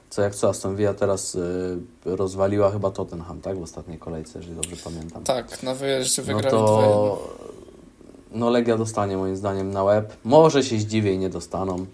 [0.09, 3.59] co jak co, Aston Villa teraz y, rozwaliła chyba Tottenham, tak?
[3.59, 5.23] W ostatniej kolejce, jeżeli dobrze pamiętam.
[5.23, 7.37] Tak, na wyjeździe no wygrali no to,
[8.31, 10.13] No Legia dostanie moim zdaniem na łeb.
[10.23, 11.85] Może się zdziwię i nie dostaną,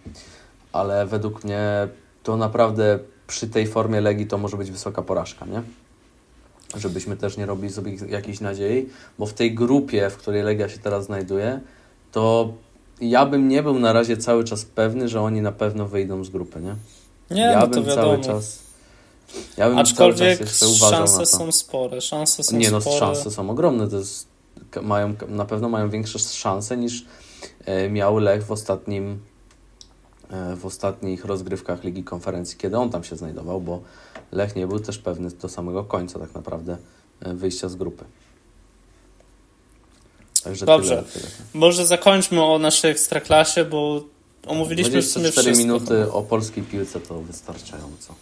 [0.73, 1.87] ale według mnie
[2.23, 5.61] to naprawdę przy tej formie Legii to może być wysoka porażka, nie?
[6.75, 10.79] Żebyśmy też nie robili sobie jakiejś nadziei, bo w tej grupie, w której Legia się
[10.79, 11.59] teraz znajduje,
[12.11, 12.53] to
[13.01, 16.29] ja bym nie był na razie cały czas pewny, że oni na pewno wyjdą z
[16.29, 16.75] grupy, nie?
[17.35, 18.59] Nie, ja no bym cały czas.
[19.57, 22.01] Ja bym Aczkolwiek cały czas uważał szanse są spore.
[22.01, 22.99] Szanse są Nie, no spore.
[22.99, 23.87] szanse są ogromne.
[23.89, 24.27] To jest,
[24.81, 27.05] mają, na pewno mają większe szanse niż
[27.65, 29.19] e, miał Lech w ostatnim
[30.55, 33.81] w ostatnich rozgrywkach Ligi Konferencji, kiedy on tam się znajdował, bo
[34.31, 36.77] Lech nie był też pewny do samego końca tak naprawdę
[37.21, 38.03] e, wyjścia z grupy.
[40.43, 40.89] Także Dobrze.
[40.89, 41.27] Tyle, tyle.
[41.53, 44.03] Może zakończmy o naszej ekstraklasie, bo
[44.47, 48.15] Omówiliśmy w sumie 4 minuty o polskiej piłce to wystarczająco.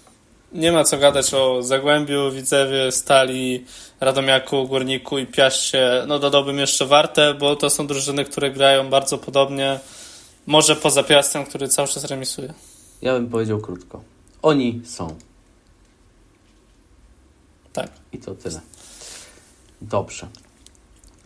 [0.53, 3.65] Nie ma co gadać o Zagłębiu, Widzewie, Stali,
[3.99, 6.03] Radomiaku, Górniku i Piaście.
[6.07, 9.79] No dodałbym jeszcze Warte, bo to są drużyny, które grają bardzo podobnie.
[10.47, 12.53] Może poza Piastem, który cały czas remisuje.
[13.01, 14.03] Ja bym powiedział krótko.
[14.41, 15.17] Oni są.
[17.73, 17.89] Tak.
[18.13, 18.61] I to tyle.
[19.81, 20.27] Dobrze.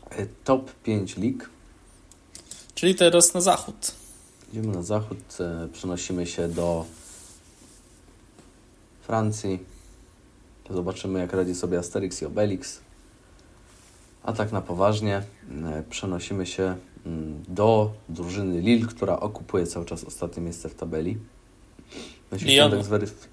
[0.10, 1.50] E, top 5 lig.
[2.76, 3.92] Czyli teraz na zachód.
[4.52, 6.86] Idziemy na zachód, e, przenosimy się do
[9.02, 9.60] Francji.
[10.70, 12.80] Zobaczymy, jak radzi sobie Asterix i Obelix.
[14.24, 15.24] A tak na poważnie
[15.66, 16.78] e, przenosimy się
[17.48, 21.18] do drużyny Lille, która okupuje cały czas ostatnie miejsce w tabeli.
[22.32, 22.76] No Lyonu.
[22.76, 23.28] Tak zweryf...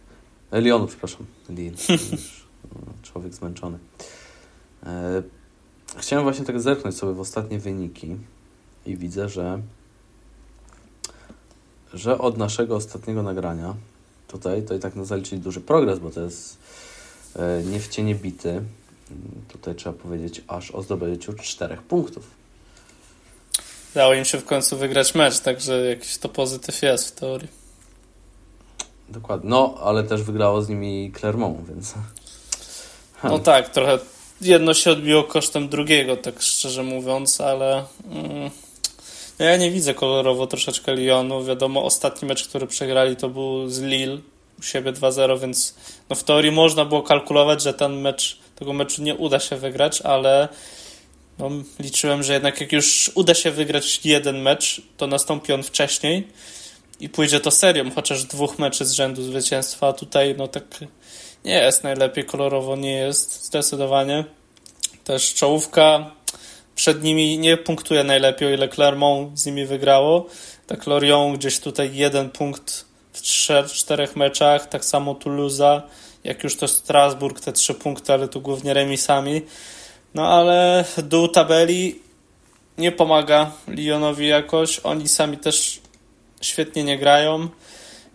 [0.52, 1.26] Lyonu, przepraszam.
[1.48, 1.76] Lille.
[1.88, 2.46] Już,
[3.02, 3.78] człowiek zmęczony.
[4.86, 5.22] E,
[5.96, 8.16] chciałem właśnie tak zerknąć sobie w ostatnie wyniki
[8.86, 9.62] i widzę, że
[11.94, 13.74] że od naszego ostatniego nagrania
[14.28, 16.58] tutaj, to i tak na zaliczyć duży progres, bo to jest
[17.36, 18.62] e, nie w cienie bity.
[19.48, 22.41] Tutaj trzeba powiedzieć aż o zdobyciu czterech punktów.
[23.94, 27.48] Dało im się w końcu wygrać mecz, także jakiś to pozytyw jest w teorii.
[29.08, 29.50] Dokładnie.
[29.50, 31.94] No, ale też wygrało z nimi Clermont, więc.
[33.24, 33.98] No tak, trochę
[34.40, 37.84] jedno się odbiło kosztem drugiego, tak szczerze mówiąc, ale.
[38.10, 38.50] Mm,
[39.38, 41.44] no ja nie widzę kolorowo troszeczkę Lyonu.
[41.44, 44.18] Wiadomo, ostatni mecz, który przegrali, to był z Lille
[44.58, 45.74] u siebie 2-0, więc
[46.10, 50.02] no w teorii można było kalkulować, że ten mecz, tego meczu nie uda się wygrać,
[50.02, 50.48] ale
[51.38, 56.28] no, liczyłem, że jednak jak już uda się wygrać jeden mecz, to nastąpi on wcześniej
[57.00, 60.64] i pójdzie to serią, chociaż dwóch meczy z rzędu zwycięstwa, tutaj no tak
[61.44, 64.24] nie jest najlepiej, kolorowo nie jest, zdecydowanie.
[65.04, 66.10] Też czołówka
[66.74, 70.26] przed nimi nie punktuje najlepiej, o ile Clermont z nimi wygrało.
[70.66, 75.82] Tak Lorient gdzieś tutaj jeden punkt w trzech, czterech meczach, tak samo Toulouse,
[76.24, 79.42] jak już to Strasburg, te trzy punkty, ale tu głównie remisami.
[80.14, 82.00] No ale dół tabeli
[82.78, 84.80] nie pomaga Lyonowi jakoś.
[84.84, 85.80] Oni sami też
[86.40, 87.48] świetnie nie grają,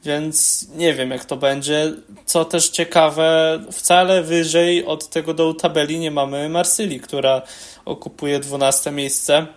[0.04, 1.94] więc nie wiem jak to będzie.
[2.26, 7.42] Co też ciekawe, wcale wyżej od tego dołu tabeli nie mamy Marsylii, która
[7.86, 9.48] okupuje 12 miejsce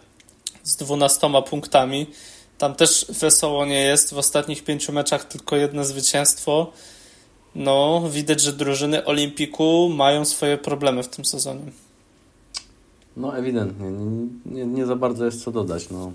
[0.62, 2.06] z 12 punktami.
[2.58, 4.14] Tam też wesoło nie jest.
[4.14, 6.72] W ostatnich pięciu meczach tylko jedno zwycięstwo.
[7.54, 11.62] No, widać, że drużyny Olimpiku mają swoje problemy w tym sezonie.
[13.16, 13.90] No, ewidentnie.
[13.90, 15.90] Nie, nie, nie za bardzo jest co dodać.
[15.90, 16.12] No.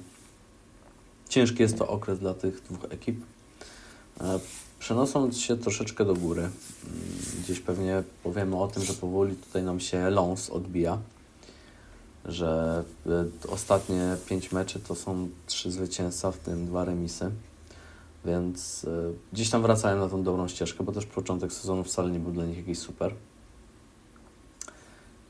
[1.30, 3.22] Ciężki jest to okres dla tych dwóch ekip.
[4.22, 4.40] E,
[4.80, 6.54] przenosząc się troszeczkę do góry, mm,
[7.44, 10.98] gdzieś pewnie powiemy o tym, że powoli tutaj nam się Lons odbija
[12.26, 17.32] że e, ostatnie pięć meczy to są trzy zwycięstwa, w tym dwa remisy.
[18.26, 22.20] Więc e, gdzieś tam wracają na tą dobrą ścieżkę, bo też początek sezonu wcale nie
[22.20, 23.14] był dla nich jakiś super.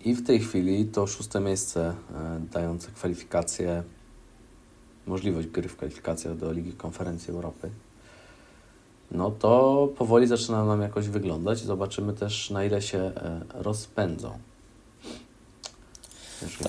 [0.05, 3.83] I w tej chwili to szóste miejsce e, dające kwalifikacje,
[5.05, 7.69] możliwość gry w kwalifikacjach do Ligi Konferencji Europy.
[9.11, 11.59] No to powoli zaczyna nam jakoś wyglądać.
[11.59, 13.11] Zobaczymy też na ile się
[13.53, 14.37] rozpędzą.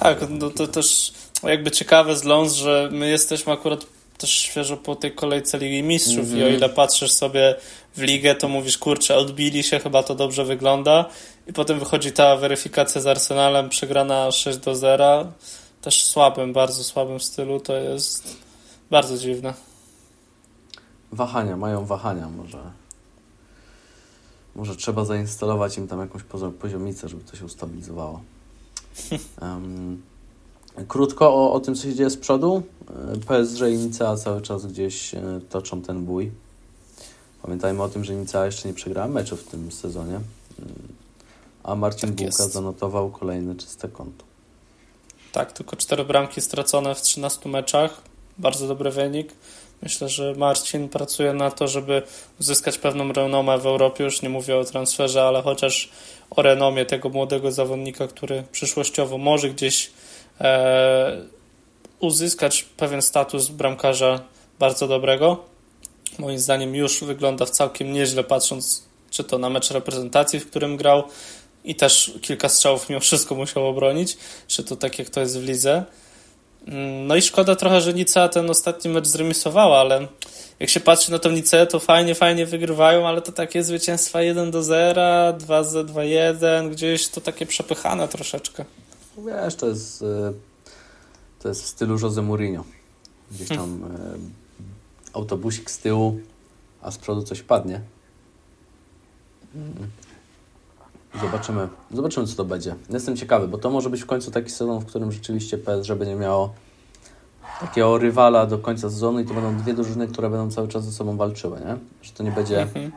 [0.00, 3.86] Tak, no to też jakby ciekawe z Lons, że my jesteśmy akurat
[4.18, 6.38] też świeżo po tej kolejce Ligi Mistrzów mm -hmm.
[6.38, 6.56] i o mhm.
[6.56, 7.54] ile patrzysz sobie
[7.96, 11.04] w ligę, to mówisz, kurczę, odbili się, chyba to dobrze wygląda
[11.46, 15.32] i potem wychodzi ta weryfikacja z Arsenalem, przegrana 6 do 0,
[15.82, 18.36] też słabym, bardzo słabym stylu, to jest
[18.90, 19.54] bardzo dziwne.
[21.12, 22.58] Wahania, mają wahania może.
[24.54, 26.22] Może trzeba zainstalować im tam jakąś
[26.60, 28.20] poziomicę, żeby to się ustabilizowało.
[29.42, 30.02] Um,
[30.88, 32.62] krótko o, o tym, co się dzieje z przodu.
[32.90, 36.32] E, PSG i Nicea cały czas gdzieś e, toczą ten bój.
[37.46, 40.20] Pamiętajmy o tym, że Nicea jeszcze nie przegrała meczu w tym sezonie.
[41.64, 44.24] A Marcin tak Bułka zanotował kolejne czyste konto.
[45.32, 48.02] Tak, tylko cztery bramki stracone w 13 meczach.
[48.38, 49.32] Bardzo dobry wynik.
[49.82, 52.02] Myślę, że Marcin pracuje na to, żeby
[52.40, 54.04] uzyskać pewną renomę w Europie.
[54.04, 55.90] Już nie mówię o transferze, ale chociaż
[56.30, 59.90] o renomie tego młodego zawodnika, który przyszłościowo może gdzieś
[60.40, 61.22] e,
[62.00, 64.20] uzyskać pewien status bramkarza
[64.58, 65.55] bardzo dobrego.
[66.18, 70.76] Moim zdaniem już wygląda w całkiem nieźle, patrząc czy to na mecz reprezentacji, w którym
[70.76, 71.02] grał
[71.64, 75.42] i też kilka strzałów mimo wszystko musiał obronić, czy to tak jak to jest w
[75.42, 75.84] lidze.
[76.66, 80.08] Mm, no i szkoda trochę, że Nicea ten ostatni mecz zremisowała, ale
[80.60, 84.50] jak się patrzy na tą Niceę, to fajnie, fajnie wygrywają, ale to takie zwycięstwa 1
[84.50, 88.64] do 0, 2 za 2 1, gdzieś to takie przepychane troszeczkę.
[89.18, 90.32] Wiesz, to jest y,
[91.42, 92.64] to jest w stylu Jose Mourinho.
[93.30, 94.32] Gdzieś tam hmm.
[95.16, 96.20] Autobusik z tyłu,
[96.82, 97.80] a z przodu coś padnie.
[99.54, 99.90] Mm.
[101.20, 102.74] Zobaczymy, zobaczymy, co to będzie.
[102.90, 106.14] Jestem ciekawy, bo to może być w końcu taki sezon, w którym rzeczywiście PSG będzie
[106.14, 106.54] miało
[107.60, 110.92] takiego rywala do końca sezonu i to będą dwie drużyny, które będą cały czas ze
[110.92, 111.76] sobą walczyły, nie?
[112.02, 112.92] Że to nie będzie mhm.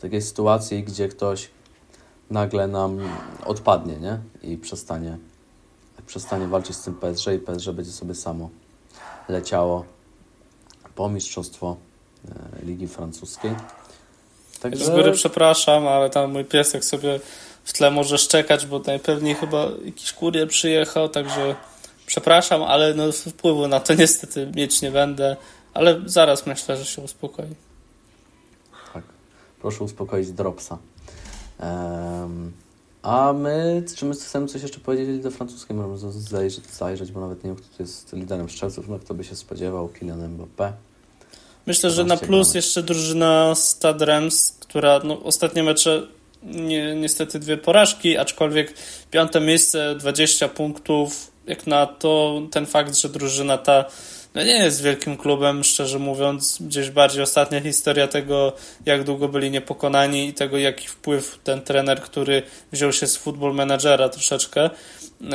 [0.00, 1.50] takiej sytuacji, gdzie ktoś
[2.30, 2.98] nagle nam
[3.44, 4.18] odpadnie, nie?
[4.42, 5.18] I przestanie,
[6.06, 8.50] przestanie walczyć z tym PSG i PSG będzie sobie samo
[9.28, 9.84] leciało
[10.98, 11.76] po mistrzostwo
[12.28, 13.50] e, Ligi Francuskiej.
[14.60, 14.84] Także...
[14.84, 17.20] Z góry przepraszam, ale tam mój piesek sobie
[17.64, 21.56] w tle może szczekać, bo najpewniej chyba jakiś kurier przyjechał, także
[22.06, 25.36] przepraszam, ale no wpływu na to niestety mieć nie będę,
[25.74, 27.54] ale zaraz myślę, że się uspokoi.
[28.94, 29.04] Tak,
[29.60, 30.78] proszę uspokoić Dropsa.
[31.60, 32.52] Um,
[33.02, 35.76] a my, czy my chcemy coś jeszcze powiedzieć do francuskiej?
[35.76, 39.24] Możemy zajrzeć, zajrzeć, bo nawet nie wiem, kto tu jest liderem strzelców, no kto by
[39.24, 40.72] się spodziewał, Kylian Mbappé.
[41.68, 46.02] Myślę, że na plus jeszcze drużyna Stad Reims, która no, ostatnie mecze
[46.42, 48.74] nie, niestety dwie porażki, aczkolwiek
[49.10, 53.84] piąte miejsce, 20 punktów, jak na to ten fakt, że drużyna ta
[54.34, 58.52] no nie jest wielkim klubem, szczerze mówiąc, gdzieś bardziej ostatnia historia tego,
[58.86, 63.54] jak długo byli niepokonani i tego, jaki wpływ ten trener, który wziął się z football
[63.54, 64.70] managera troszeczkę,
[65.20, 65.30] yy,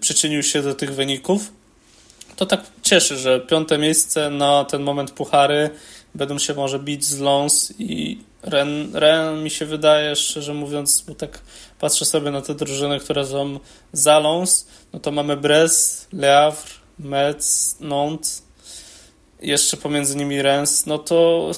[0.00, 1.61] przyczynił się do tych wyników.
[2.42, 5.70] To tak cieszy, że piąte miejsce na ten moment puchary
[6.14, 11.14] będą się może bić z Lons i Ren, Ren mi się wydaje, szczerze mówiąc, bo
[11.14, 11.40] tak
[11.80, 13.58] patrzę sobie na te drużyny, które są
[13.92, 18.42] za Lons, no to mamy Brest, Le Havre, Metz, Nantes,
[19.42, 21.50] jeszcze pomiędzy nimi Rennes, no to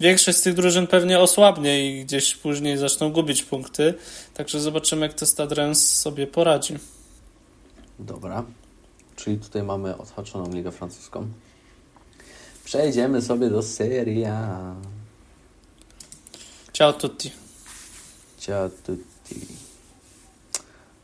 [0.00, 3.94] większość z tych drużyn pewnie osłabnie i gdzieś później zaczną gubić punkty.
[4.34, 6.74] Także zobaczymy, jak to Stade Rennes sobie poradzi.
[7.98, 8.44] Dobra.
[9.20, 11.28] Czyli tutaj mamy odhaczoną Ligę Francuską.
[12.64, 14.74] Przejdziemy sobie do Serie A.
[16.72, 17.32] Ciao tutti.
[18.38, 19.46] Ciao tutti.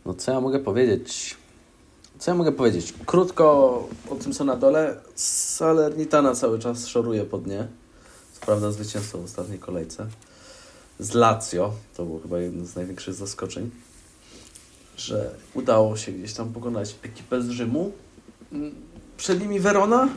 [0.05, 1.37] No co ja mogę powiedzieć?
[2.18, 2.94] Co ja mogę powiedzieć?
[3.07, 3.44] Krótko
[4.11, 5.00] o tym, co na dole.
[5.14, 7.68] Salernitana cały czas szoruje pod nie.
[8.33, 10.07] Co prawda zwycięstwo w ostatniej kolejce.
[10.98, 11.72] Z Lazio.
[11.96, 13.70] To było chyba jedno z największych zaskoczeń.
[14.96, 17.92] Że udało się gdzieś tam pokonać ekipę z Rzymu.
[19.16, 20.09] Przed nimi Verona,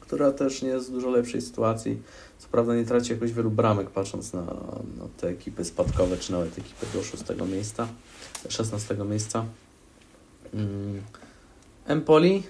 [0.00, 2.02] która też nie jest w dużo lepszej sytuacji.
[2.38, 4.42] Co prawda nie traci jakoś wielu bramek, patrząc na,
[4.98, 7.22] na te ekipy spadkowe, czy nawet ekipy do 6
[7.52, 7.88] miejsca,
[8.48, 9.44] 16 miejsca.
[10.54, 11.02] Mm.
[11.86, 12.42] Empoli.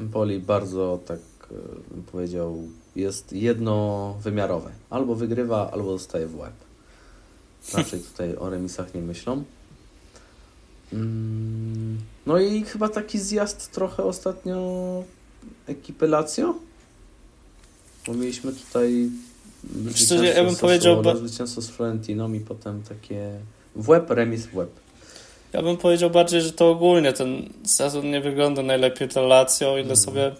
[0.00, 1.18] Empoli bardzo, tak
[1.50, 2.62] e, bym powiedział,
[2.96, 4.70] jest jednowymiarowe.
[4.90, 6.54] Albo wygrywa, albo zostaje w łeb.
[7.74, 9.44] Raczej tutaj o remisach nie myślą.
[10.92, 11.98] Mm.
[12.26, 15.04] No i chyba taki zjazd trochę ostatnio
[15.66, 16.54] ekipy Lazio.
[18.06, 19.10] Bo mieliśmy tutaj
[19.94, 21.02] Szczerze, ja bym powiedział...
[21.02, 21.16] Ba...
[21.16, 23.30] Zwycięstwo z Florentiną i potem takie
[23.76, 24.70] w łeb, remis w łeb.
[25.52, 29.82] Ja bym powiedział bardziej, że to ogólnie ten sezon nie wygląda najlepiej dla Lazio, ile
[29.82, 29.96] mm.
[29.96, 30.32] sobie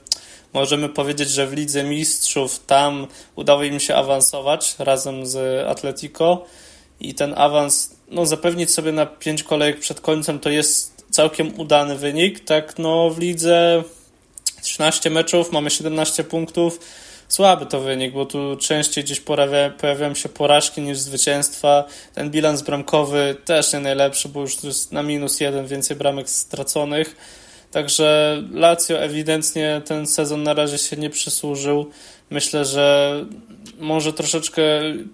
[0.52, 3.06] możemy powiedzieć, że w Lidze Mistrzów tam
[3.36, 6.44] udało im się awansować razem z Atletico
[7.00, 11.96] i ten awans no, zapewnić sobie na pięć kolejek przed końcem to jest całkiem udany
[11.96, 12.44] wynik.
[12.44, 13.82] Tak, no w lidze
[14.62, 16.80] 13 meczów, mamy 17 punktów
[17.28, 21.84] słaby to wynik, bo tu częściej gdzieś pojawia, pojawiają się porażki niż zwycięstwa.
[22.14, 27.16] Ten bilans bramkowy też nie najlepszy, bo już jest na minus jeden, więcej bramek straconych.
[27.70, 31.90] Także Lazio ewidentnie ten sezon na razie się nie przysłużył.
[32.30, 33.24] Myślę, że
[33.80, 34.62] może troszeczkę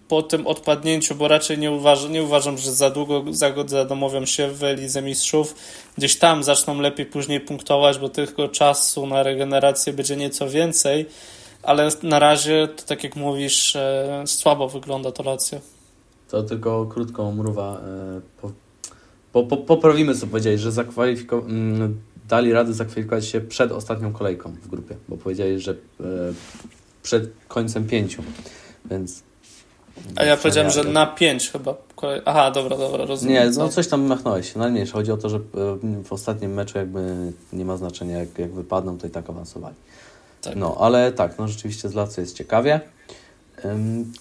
[0.09, 3.25] po tym odpadnięciu, bo raczej nie uważam, nie uważam że za długo
[3.67, 5.55] zadomowią się w Lidze Mistrzów.
[5.99, 11.07] Gdzieś tam zaczną lepiej później punktować, bo tylko czasu na regenerację będzie nieco więcej
[11.65, 15.61] ale na razie, to tak jak mówisz, e, słabo wygląda to Lazio.
[16.31, 17.81] To tylko krótką mruwa.
[17.81, 18.53] E, po,
[19.33, 21.45] po, po, poprawimy, co powiedziałeś, że zakwalifiko-
[22.29, 26.05] dali radę zakwalifikować się przed ostatnią kolejką w grupie, bo powiedzieli, że e,
[27.05, 28.23] przed końcem pięciu,
[28.91, 29.23] więc...
[30.17, 31.75] A ja powiedziałem, że na pięć chyba.
[32.25, 33.35] Aha, dobra, dobra, rozumiem.
[33.35, 34.55] Nie, no coś tam machnąłeś.
[34.55, 34.93] Najmniejsze.
[34.93, 35.41] Chodzi o to, że
[36.05, 39.75] w ostatnim meczu jakby nie ma znaczenia, jak, jak wypadną, to i tak awansowali.
[40.43, 40.57] Tak.
[40.57, 42.81] No, ale tak, no rzeczywiście z Lazio jest ciekawie.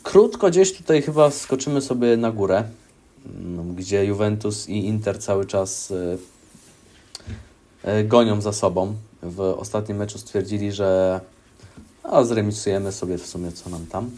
[0.04, 2.64] Krótko gdzieś tutaj chyba skoczymy sobie na górę,
[3.76, 6.18] gdzie Juventus i Inter cały czas e,
[7.84, 8.96] e, gonią za sobą.
[9.24, 11.20] W ostatnim meczu stwierdzili, że
[12.04, 14.12] a zremisujemy sobie w sumie co nam tam.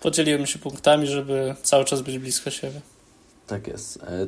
[0.00, 2.80] Podzieliłem się punktami, żeby cały czas być blisko siebie.
[3.46, 3.96] Tak jest.
[4.02, 4.26] E,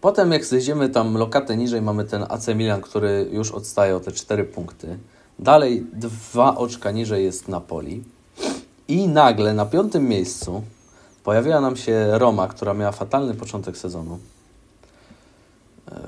[0.00, 4.12] potem jak zejdziemy tam lokatę niżej, mamy ten AC Milan, który już odstaje o te
[4.12, 4.98] 4 punkty.
[5.38, 8.04] Dalej dwa oczka niżej jest Napoli.
[8.88, 10.62] I nagle na piątym miejscu
[11.24, 14.18] pojawiła nam się Roma, która miała fatalny początek sezonu.
[15.90, 16.00] E,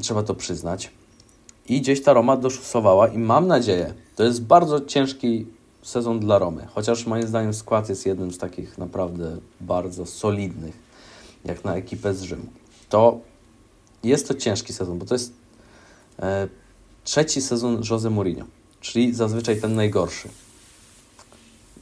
[0.00, 0.90] trzeba to przyznać.
[1.68, 5.46] I gdzieś ta Roma doszusowała i mam nadzieję, to jest bardzo ciężki
[5.82, 10.76] sezon dla Romy, chociaż moim zdaniem skład jest jednym z takich naprawdę bardzo solidnych,
[11.44, 12.46] jak na ekipę z Rzymu.
[12.88, 13.20] To
[14.04, 15.32] jest to ciężki sezon, bo to jest
[16.18, 16.48] e,
[17.04, 18.44] trzeci sezon Jose Mourinho,
[18.80, 20.28] czyli zazwyczaj ten najgorszy.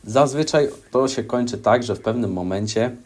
[0.05, 2.97] zazwyczaj to się kończy tak, że w pewnym momencie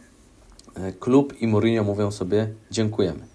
[0.75, 3.27] e, klub i Mourinho mówią sobie dziękujemy.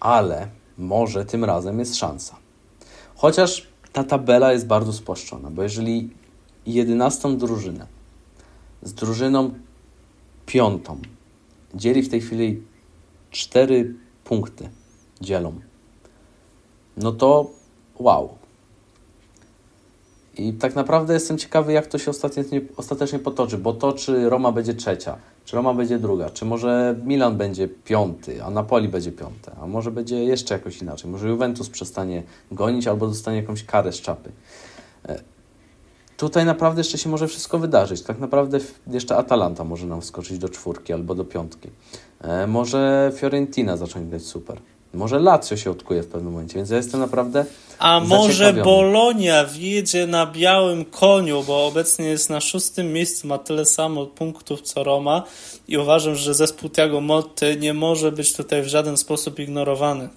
[0.00, 2.36] Ale może tym razem jest szansa.
[3.14, 3.68] Chociaż
[3.98, 6.10] ta tabela jest bardzo spłaszczona, bo jeżeli
[6.66, 7.86] jedenastą drużynę
[8.82, 9.54] z drużyną
[10.46, 11.00] piątą
[11.74, 12.62] dzieli w tej chwili
[13.30, 13.94] cztery
[14.24, 14.70] punkty,
[15.20, 15.60] dzielą,
[16.96, 17.50] no to
[17.98, 18.37] wow.
[20.38, 24.52] I tak naprawdę jestem ciekawy, jak to się ostatecznie, ostatecznie potoczy, bo to, czy Roma
[24.52, 29.52] będzie trzecia, czy Roma będzie druga, czy może Milan będzie piąty, a Napoli będzie piąte,
[29.60, 32.22] a może będzie jeszcze jakoś inaczej, może Juventus przestanie
[32.52, 34.32] gonić albo dostanie jakąś karę z czapy.
[35.08, 35.20] E,
[36.16, 38.02] tutaj naprawdę jeszcze się może wszystko wydarzyć.
[38.02, 41.70] Tak naprawdę jeszcze Atalanta może nam wskoczyć do czwórki albo do piątki.
[42.20, 44.60] E, może Fiorentina zacząć grać super.
[44.94, 47.46] Może Lazio się odkuje w pewnym momencie, więc ja jestem naprawdę.
[47.78, 53.64] A może Bolonia wjedzie na białym koniu, bo obecnie jest na szóstym miejscu, ma tyle
[53.64, 55.22] samo punktów co Roma
[55.68, 60.08] i uważam, że zespół Tiago Moty nie może być tutaj w żaden sposób ignorowany.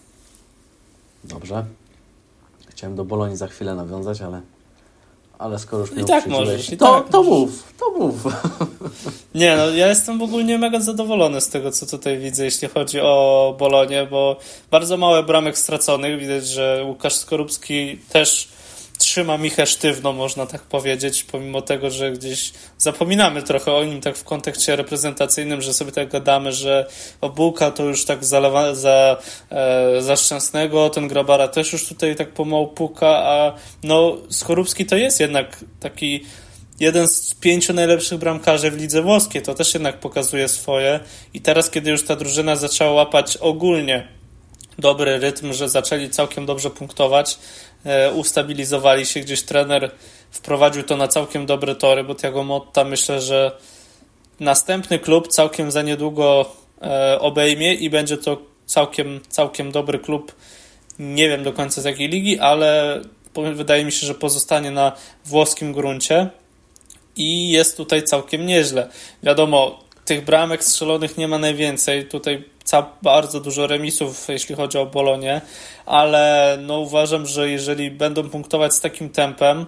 [1.24, 1.66] Dobrze.
[2.70, 4.41] Chciałem do Bolonii za chwilę nawiązać, ale
[5.41, 8.15] ale skoro już I tak możesz, i to, tak to mów, to mów.
[9.35, 13.55] Nie, no ja jestem ogólnie mega zadowolony z tego, co tutaj widzę, jeśli chodzi o
[13.59, 14.35] Bolonię, bo
[14.71, 16.19] bardzo małe bramek straconych.
[16.19, 18.47] Widać, że Łukasz Skorupski też
[19.01, 24.17] trzyma Michę sztywno, można tak powiedzieć, pomimo tego, że gdzieś zapominamy trochę o nim tak
[24.17, 26.87] w kontekście reprezentacyjnym, że sobie tak gadamy, że
[27.21, 29.17] Obułka to już tak zalewa, za,
[29.49, 34.97] e, za szczęsnego, ten Grabara też już tutaj tak pomału puka, a no Skorupski to
[34.97, 36.23] jest jednak taki
[36.79, 40.99] jeden z pięciu najlepszych bramkarzy w lidze włoskiej, to też jednak pokazuje swoje.
[41.33, 44.20] I teraz, kiedy już ta drużyna zaczęła łapać ogólnie
[44.80, 47.39] dobry rytm, że zaczęli całkiem dobrze punktować,
[47.86, 49.91] e, ustabilizowali się, gdzieś trener
[50.32, 53.51] wprowadził to na całkiem dobre tory, bo Tiago Motta myślę, że
[54.39, 56.45] następny klub całkiem za niedługo
[56.82, 60.36] e, obejmie i będzie to całkiem, całkiem dobry klub.
[60.99, 63.01] Nie wiem do końca z jakiej ligi, ale
[63.53, 64.91] wydaje mi się, że pozostanie na
[65.26, 66.30] włoskim gruncie
[67.15, 68.89] i jest tutaj całkiem nieźle.
[69.24, 72.05] Wiadomo, tych bramek strzelonych nie ma najwięcej.
[72.05, 72.43] Tutaj
[73.01, 75.41] bardzo dużo remisów, jeśli chodzi o Bolonię,
[75.86, 79.66] ale no uważam, że jeżeli będą punktować z takim tempem,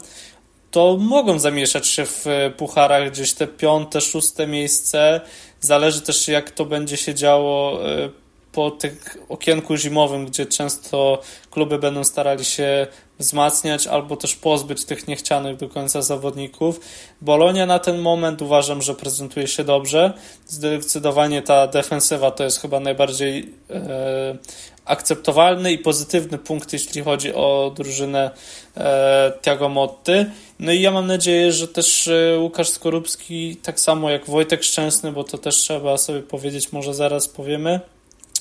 [0.72, 2.26] to mogą zamieszać się w
[2.58, 5.22] pucharach gdzieś te piąte, szóste miejsce.
[5.60, 8.10] Zależy też, jak to będzie się działo e,
[8.54, 12.88] po tych okienku zimowym, gdzie często kluby będą starali się
[13.20, 16.80] wzmacniać albo też pozbyć tych niechcianych do końca zawodników.
[17.22, 20.14] Bolonia na ten moment uważam, że prezentuje się dobrze.
[20.48, 24.38] Zdecydowanie ta defensywa to jest chyba najbardziej e,
[24.86, 28.32] akceptowalny i pozytywny punkt, jeśli chodzi o drużynę
[28.78, 30.26] e, Tiago Motty.
[30.60, 35.12] No i ja mam nadzieję, że też e, Łukasz Skorupski, tak samo jak Wojtek Szczęsny,
[35.12, 37.80] bo to też trzeba sobie powiedzieć, może zaraz powiemy,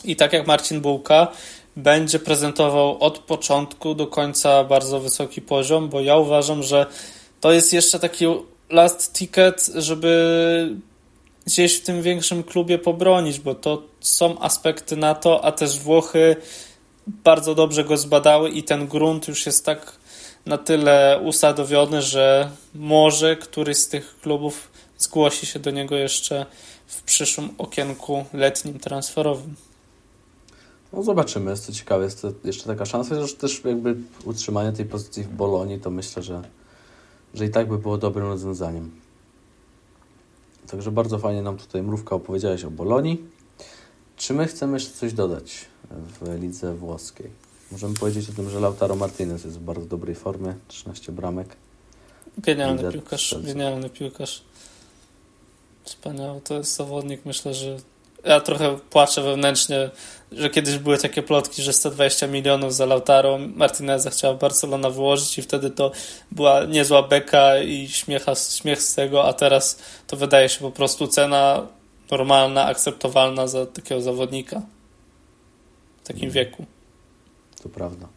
[0.05, 1.29] i tak jak Marcin Bułka,
[1.77, 6.87] będzie prezentował od początku do końca bardzo wysoki poziom, bo ja uważam, że
[7.41, 8.27] to jest jeszcze taki
[8.71, 10.77] last ticket, żeby
[11.47, 16.37] gdzieś w tym większym klubie pobronić, bo to są aspekty na to, a też Włochy
[17.07, 19.97] bardzo dobrze go zbadały i ten grunt już jest tak
[20.47, 26.47] na tyle usadowiony, że może któryś z tych klubów zgłosi się do niego jeszcze
[26.87, 29.55] w przyszłym okienku letnim transferowym.
[30.93, 34.85] No zobaczymy, jest to ciekawe, jest to jeszcze taka szansa, że też jakby utrzymanie tej
[34.85, 36.43] pozycji w Bolonii, to myślę, że,
[37.35, 38.91] że i tak by było dobrym rozwiązaniem.
[40.71, 43.25] Także bardzo fajnie nam tutaj Mrówka opowiedziałeś o Bolonii.
[44.17, 47.31] Czy my chcemy jeszcze coś dodać w lidze włoskiej?
[47.73, 51.57] Możemy powiedzieć o tym, że Lautaro Martinez jest w bardzo dobrej formie, 13 bramek.
[52.39, 54.43] Genialny Lider piłkarz, genialny piłkarz.
[55.85, 57.77] Wspaniały, to jest zawodnik, myślę, że
[58.25, 59.91] ja trochę płaczę wewnętrznie,
[60.37, 65.43] że kiedyś były takie plotki, że 120 milionów za Lautaro Martineza chciała Barcelona wyłożyć i
[65.43, 65.91] wtedy to
[66.31, 71.07] była niezła beka i śmiecha, śmiech z tego, a teraz to wydaje się po prostu
[71.07, 71.67] cena
[72.11, 74.63] normalna, akceptowalna za takiego zawodnika
[76.05, 76.35] w takim mm.
[76.35, 76.67] wieku.
[77.63, 78.09] To prawda.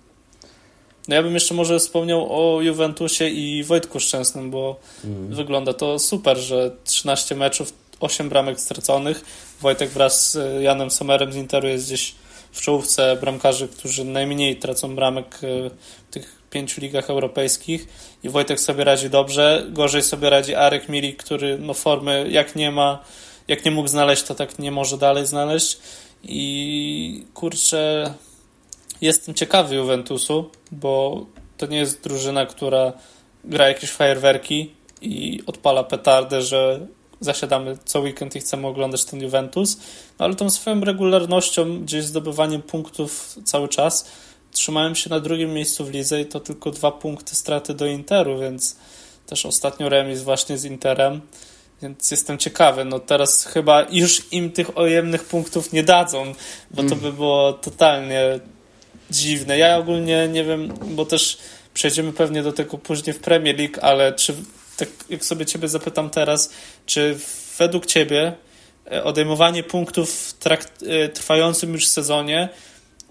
[1.07, 5.35] No ja bym jeszcze może wspomniał o Juventusie i Wojtku Szczęsnym, bo mm.
[5.35, 9.25] wygląda to super, że 13 meczów 8 bramek straconych.
[9.61, 12.15] Wojtek wraz z Janem Somerem z Interu jest gdzieś
[12.51, 15.69] w czołówce bramkarzy, którzy najmniej tracą bramek e,
[16.09, 17.87] w tych pięciu ligach europejskich
[18.23, 19.65] i Wojtek sobie radzi dobrze.
[19.69, 23.03] Gorzej sobie radzi Arek Milik, który no formy jak nie ma,
[23.47, 25.77] jak nie mógł znaleźć, to tak nie może dalej znaleźć.
[26.23, 28.13] I kurczę,
[29.01, 31.25] jestem ciekawy Juventusu, bo
[31.57, 32.93] to nie jest drużyna, która
[33.43, 36.87] gra jakieś fajerwerki i odpala petardę, że
[37.25, 39.77] zasiadamy co weekend i chcemy oglądać ten Juventus,
[40.19, 44.07] no ale tą swoją regularnością, gdzieś zdobywaniem punktów cały czas,
[44.51, 48.39] trzymałem się na drugim miejscu w lidze i to tylko dwa punkty straty do Interu,
[48.39, 48.75] więc
[49.25, 51.21] też ostatnio remis właśnie z Interem,
[51.81, 52.85] więc jestem ciekawy.
[52.85, 56.33] No teraz chyba już im tych ojemnych punktów nie dadzą,
[56.71, 58.39] bo to by było totalnie
[59.11, 59.57] dziwne.
[59.57, 61.37] Ja ogólnie nie wiem, bo też
[61.73, 64.35] przejdziemy pewnie do tego później w Premier League, ale czy
[64.77, 66.49] tak jak sobie ciebie zapytam teraz,
[66.85, 67.19] czy
[67.57, 68.33] według ciebie
[68.91, 72.49] e, odejmowanie punktów w e, trwającym już sezonie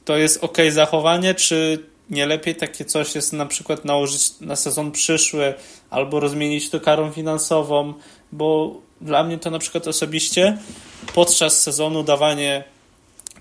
[0.04, 1.78] to jest ok zachowanie, czy
[2.10, 5.54] nie lepiej takie coś jest na przykład nałożyć na sezon przyszły
[5.90, 7.94] albo rozmienić to karą finansową,
[8.32, 10.58] bo dla mnie to na przykład osobiście
[11.14, 12.64] podczas sezonu dawanie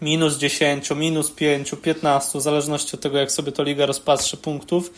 [0.01, 4.93] minus 10, minus 5, 15, w zależności od tego, jak sobie to liga rozpatrzy punktów,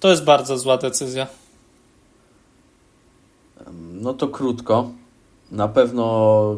[0.00, 1.26] to jest bardzo zła decyzja.
[4.02, 4.90] No to krótko.
[5.50, 6.56] Na pewno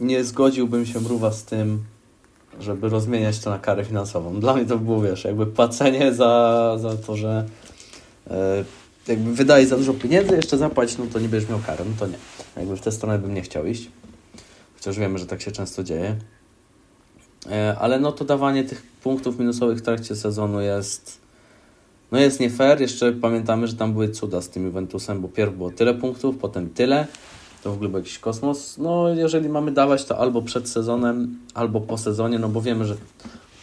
[0.00, 1.84] nie zgodziłbym się mruwa z tym,
[2.60, 4.40] żeby rozmieniać to na karę finansową.
[4.40, 7.46] Dla mnie to było, wiesz, jakby płacenie za, za to, że
[8.30, 8.64] e,
[9.08, 12.06] jakby wydaje za dużo pieniędzy, jeszcze zapłać, no to nie będziesz miał karę, no to
[12.06, 12.18] nie.
[12.56, 13.90] Jakby w tę stronę bym nie chciał iść.
[14.74, 16.16] Chociaż wiemy, że tak się często dzieje.
[17.50, 21.25] E, ale no to dawanie tych punktów minusowych w trakcie sezonu jest
[22.12, 22.80] no jest nie fair.
[22.80, 26.70] Jeszcze pamiętamy, że tam były cuda z tym Juventusem, bo pierw było tyle punktów, potem
[26.70, 27.06] tyle.
[27.62, 28.78] To w ogóle był jakiś kosmos.
[28.78, 32.96] No jeżeli mamy dawać to albo przed sezonem, albo po sezonie, no bo wiemy, że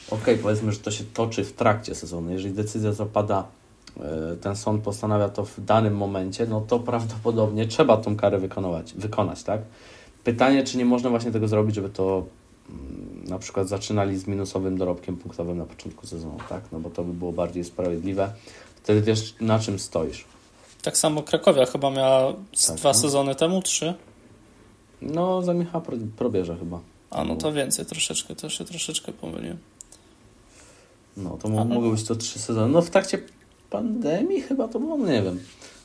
[0.09, 2.31] okay, powiedzmy, że to się toczy w trakcie sezonu.
[2.31, 3.47] Jeżeli decyzja zapada,
[3.99, 8.93] e, ten sąd postanawia to w danym momencie, no to prawdopodobnie trzeba tą karę wykonywać,
[8.93, 9.61] wykonać, tak?
[10.23, 12.25] Pytanie, czy nie można właśnie tego zrobić, żeby to
[12.69, 16.63] mm, na przykład zaczynali z minusowym dorobkiem punktowym na początku sezonu, tak?
[16.71, 18.33] No bo to by było bardziej sprawiedliwe.
[18.75, 20.25] Wtedy wiesz, na czym stoisz.
[20.81, 22.33] Tak samo Krakowia chyba miała
[22.67, 22.93] tak, dwa no.
[22.93, 23.93] sezony temu, trzy?
[25.01, 25.85] No, za Michała
[26.17, 26.79] Probierza chyba.
[27.09, 29.57] A, no to więcej troszeczkę, to się troszeczkę pomyliłem.
[31.17, 31.65] No, to Ale...
[31.65, 32.73] mogły być to trzy sezony.
[32.73, 33.19] No, w trakcie
[33.69, 35.39] pandemii chyba to było, no nie wiem.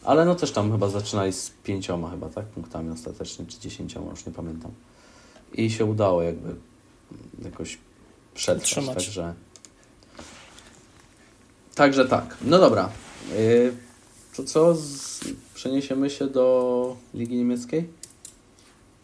[0.05, 2.47] Ale no też tam chyba zaczynali z pięcioma chyba, tak?
[2.47, 4.71] Punktami ostatecznie, czy dziesięcioma, już nie pamiętam.
[5.55, 6.55] I się udało jakby
[7.45, 7.79] jakoś
[8.35, 9.35] przetrwać, także...
[11.75, 12.37] Także tak.
[12.43, 12.89] No dobra.
[13.39, 13.73] Yy,
[14.37, 14.77] to co?
[15.55, 17.89] Przeniesiemy się do Ligi Niemieckiej?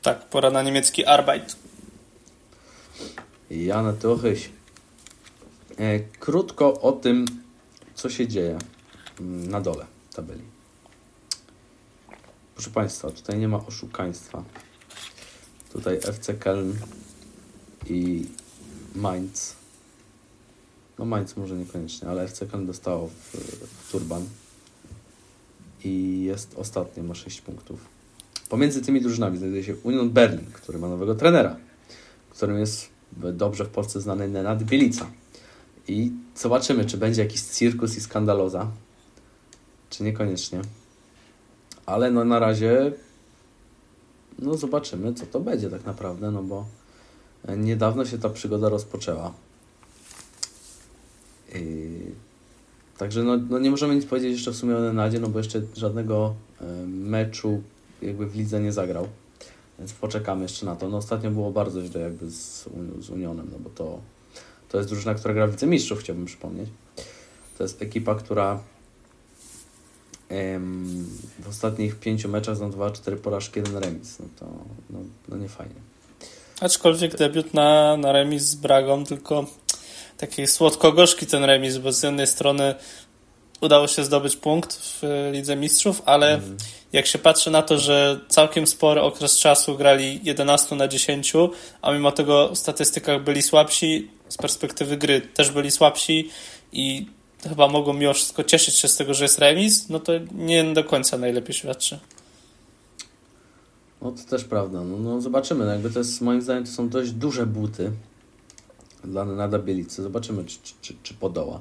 [0.03, 1.57] Tak, pora na niemiecki Arbeit.
[3.51, 4.51] Jana Tuchyś.
[5.79, 7.27] E, krótko o tym,
[7.95, 8.59] co się dzieje
[9.21, 10.43] mm, na dole tabeli.
[12.55, 14.45] Proszę Państwa, tutaj nie ma oszukaństwa.
[15.73, 16.73] Tutaj FC Köln
[17.89, 18.27] i
[18.95, 19.55] Mainz.
[20.99, 24.25] No Mainz może niekoniecznie, ale FC Köln dostało w, w Turban
[25.85, 27.81] i jest ostatni, ma 6 punktów.
[28.49, 31.57] Pomiędzy tymi drużynami znajduje się Union Berlin, który ma nowego trenera,
[32.31, 35.11] którym jest dobrze w Polsce znany Nenad Bielica.
[35.89, 38.71] I zobaczymy, czy będzie jakiś cirkus i skandaloza,
[39.91, 40.61] czy niekoniecznie.
[41.87, 42.93] Ale no na razie
[44.39, 46.67] no zobaczymy, co to będzie tak naprawdę, no bo
[47.57, 49.33] niedawno się ta przygoda rozpoczęła.
[52.99, 55.63] Także no, no nie możemy nic powiedzieć jeszcze w sumie o Nenadzie, no bo jeszcze
[55.77, 57.63] żadnego e, meczu
[58.03, 59.09] jakby w lidze nie zagrał.
[59.79, 60.89] Więc poczekamy jeszcze na to.
[60.89, 62.69] No ostatnio było bardzo źle jakby z,
[63.01, 64.01] z Unionem, no bo to,
[64.69, 66.69] to jest drużyna, która gra w Mistrzów, chciałbym przypomnieć.
[67.59, 68.61] To jest ekipa, która
[71.39, 74.19] w ostatnich pięciu meczach są 2-4 porażki, jeden remis.
[74.19, 74.47] No to
[74.91, 75.75] no, no nie fajnie.
[76.61, 79.47] Aczkolwiek debiut na, na remis z Bragą, tylko
[80.17, 82.75] taki słodko-gorzki ten remis, bo z jednej strony
[83.61, 86.57] udało się zdobyć punkt w Lidze Mistrzów, ale mm.
[86.93, 91.33] jak się patrzy na to, że całkiem spory okres czasu grali 11 na 10,
[91.83, 96.31] a mimo tego w statystykach byli słabsi, z perspektywy gry też byli słabsi
[96.73, 97.07] i
[97.49, 100.85] chyba mogą mimo wszystko cieszyć się z tego, że jest remis, no to nie do
[100.85, 101.99] końca najlepiej świadczy.
[104.05, 104.85] No to też prawda.
[104.85, 105.65] No, no zobaczymy.
[105.65, 107.93] No jakby to jest, moim zdaniem to są dość duże buty
[109.05, 110.03] dla Nenada Bielicy.
[110.03, 111.61] Zobaczymy, czy, czy, czy, czy podoła.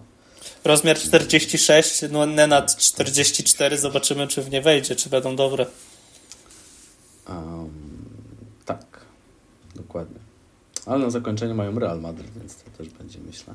[0.64, 3.78] Rozmiar 46, no Nenad 44.
[3.78, 5.66] Zobaczymy, czy w nie wejdzie, czy będą dobre.
[7.30, 7.70] Um,
[8.66, 8.86] tak,
[9.76, 10.20] dokładnie.
[10.86, 13.54] Ale na zakończenie mają Real Madrid, więc to też będzie, myślę.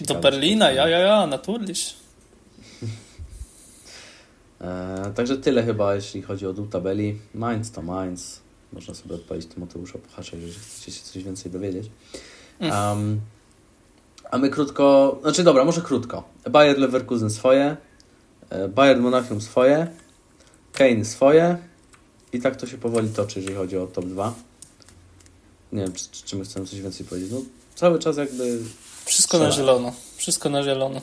[0.00, 1.94] Do Berlina, ja, ja, ja, naturliś.
[4.60, 7.18] E, także tyle chyba, jeśli chodzi o dół tabeli.
[7.34, 8.40] Mainz to Mainz.
[8.72, 11.90] Można sobie odpalić Tymoteusza Puchacza, jeżeli chcecie się coś więcej dowiedzieć.
[12.60, 13.20] Um,
[14.30, 16.22] a my krótko, znaczy dobra, może krótko.
[16.50, 17.76] Bayern Leverkusen swoje,
[18.50, 19.86] e, Bayern Monachium swoje,
[20.72, 21.58] Kane swoje
[22.32, 24.34] i tak to się powoli toczy, jeżeli chodzi o top 2.
[25.72, 27.30] Nie wiem, czy, czy my chcemy coś więcej powiedzieć.
[27.32, 27.42] No,
[27.74, 28.58] cały czas jakby...
[29.04, 29.92] Wszystko na zielono.
[30.16, 31.00] Wszystko na zielono.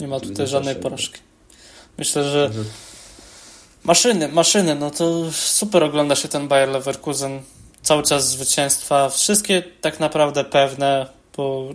[0.00, 1.20] Nie ma tutaj żadnej porażki.
[1.98, 2.50] Myślę, że
[3.84, 7.42] maszyny, maszyny, no to super ogląda się ten Bayer Leverkusen.
[7.82, 9.08] Cały czas zwycięstwa.
[9.08, 11.68] Wszystkie tak naprawdę pewne, bo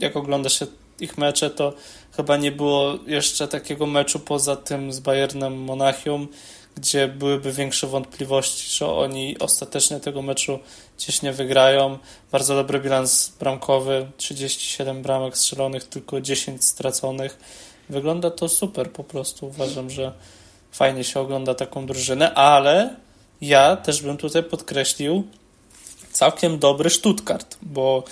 [0.00, 0.66] jak ogląda się
[1.00, 1.72] ich mecze, to
[2.16, 6.28] chyba nie było jeszcze takiego meczu poza tym z Bayernem Monachium,
[6.76, 10.58] gdzie byłyby większe wątpliwości, że oni ostatecznie tego meczu
[10.98, 11.98] gdzieś nie wygrają.
[12.32, 17.38] Bardzo dobry bilans bramkowy, 37 bramek strzelonych, tylko 10 straconych.
[17.88, 19.46] Wygląda to super po prostu.
[19.46, 20.12] Uważam, że
[20.72, 22.96] fajnie się ogląda taką drużynę, ale
[23.40, 25.24] ja też bym tutaj podkreślił
[26.12, 28.04] całkiem dobry Stuttgart, bo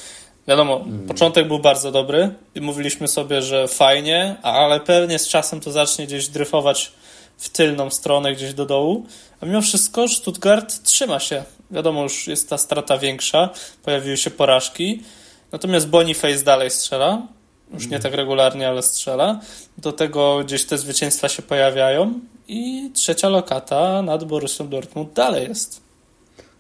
[0.49, 1.07] Wiadomo, mm.
[1.07, 6.07] początek był bardzo dobry i mówiliśmy sobie, że fajnie, ale pewnie z czasem to zacznie
[6.07, 6.93] gdzieś dryfować
[7.39, 9.07] w tylną stronę, gdzieś do dołu.
[9.41, 11.45] A mimo wszystko Stuttgart trzyma się.
[11.71, 13.51] Wiadomo, już jest ta strata większa,
[13.83, 15.03] pojawiły się porażki.
[15.53, 17.23] Natomiast Boniface dalej strzela.
[17.73, 19.41] Już nie tak regularnie, ale strzela.
[19.79, 22.21] Do tego gdzieś te zwycięstwa się pojawiają.
[22.49, 25.81] I trzecia lokata nad Borussią Dortmund dalej jest.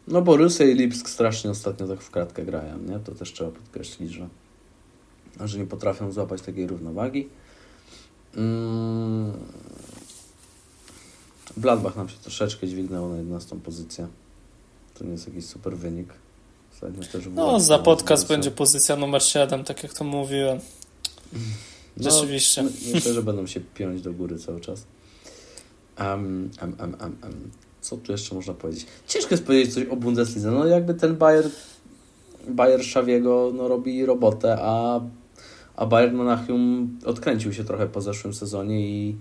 [0.09, 2.99] No bo Rusy i Lipsk strasznie ostatnio tak w kratkę grają, nie?
[2.99, 4.29] To też trzeba podkreślić, że,
[5.41, 7.29] że nie potrafią złapać takiej równowagi.
[8.37, 9.33] Mm.
[11.57, 14.09] Bladbach nam się troszeczkę dźwignęło na 11 pozycję.
[14.99, 16.09] To nie jest jakiś super wynik.
[17.35, 20.61] no, za podcast będzie pozycja numer 7, tak jak to mówiłem.
[21.97, 22.63] No, Rzeczywiście.
[22.63, 24.87] No, myślę, że będą się piąć do góry cały czas.
[25.99, 27.51] Um, um, um, um, um
[27.85, 28.87] co tu jeszcze można powiedzieć?
[29.07, 30.51] Ciężko jest powiedzieć coś o Bundesliga.
[30.51, 31.51] No jakby ten Bayer,
[32.49, 35.01] Bayer Szawiego no, robi robotę, a,
[35.77, 39.17] a Bayern Monachium odkręcił się trochę po zeszłym sezonie i,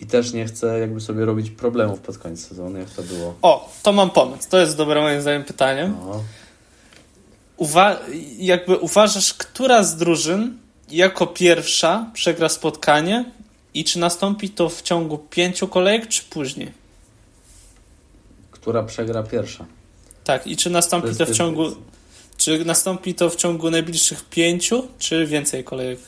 [0.00, 3.34] i też nie chce jakby sobie robić problemów pod koniec sezonu, jak to było.
[3.42, 4.50] O, to mam pomysł.
[4.50, 5.92] To jest dobre moim zdaniem pytanie.
[6.06, 6.22] No.
[7.56, 8.00] Uwa
[8.38, 10.58] jakby uważasz, która z drużyn
[10.92, 13.24] jako pierwsza przegra spotkanie
[13.74, 16.82] i czy nastąpi to w ciągu pięciu kolejek, czy później?
[18.62, 19.66] która przegra pierwsza.
[20.24, 21.64] Tak, i czy nastąpi to, to w ciągu.
[22.36, 25.98] Czy nastąpi to w ciągu najbliższych pięciu, czy więcej kolejek?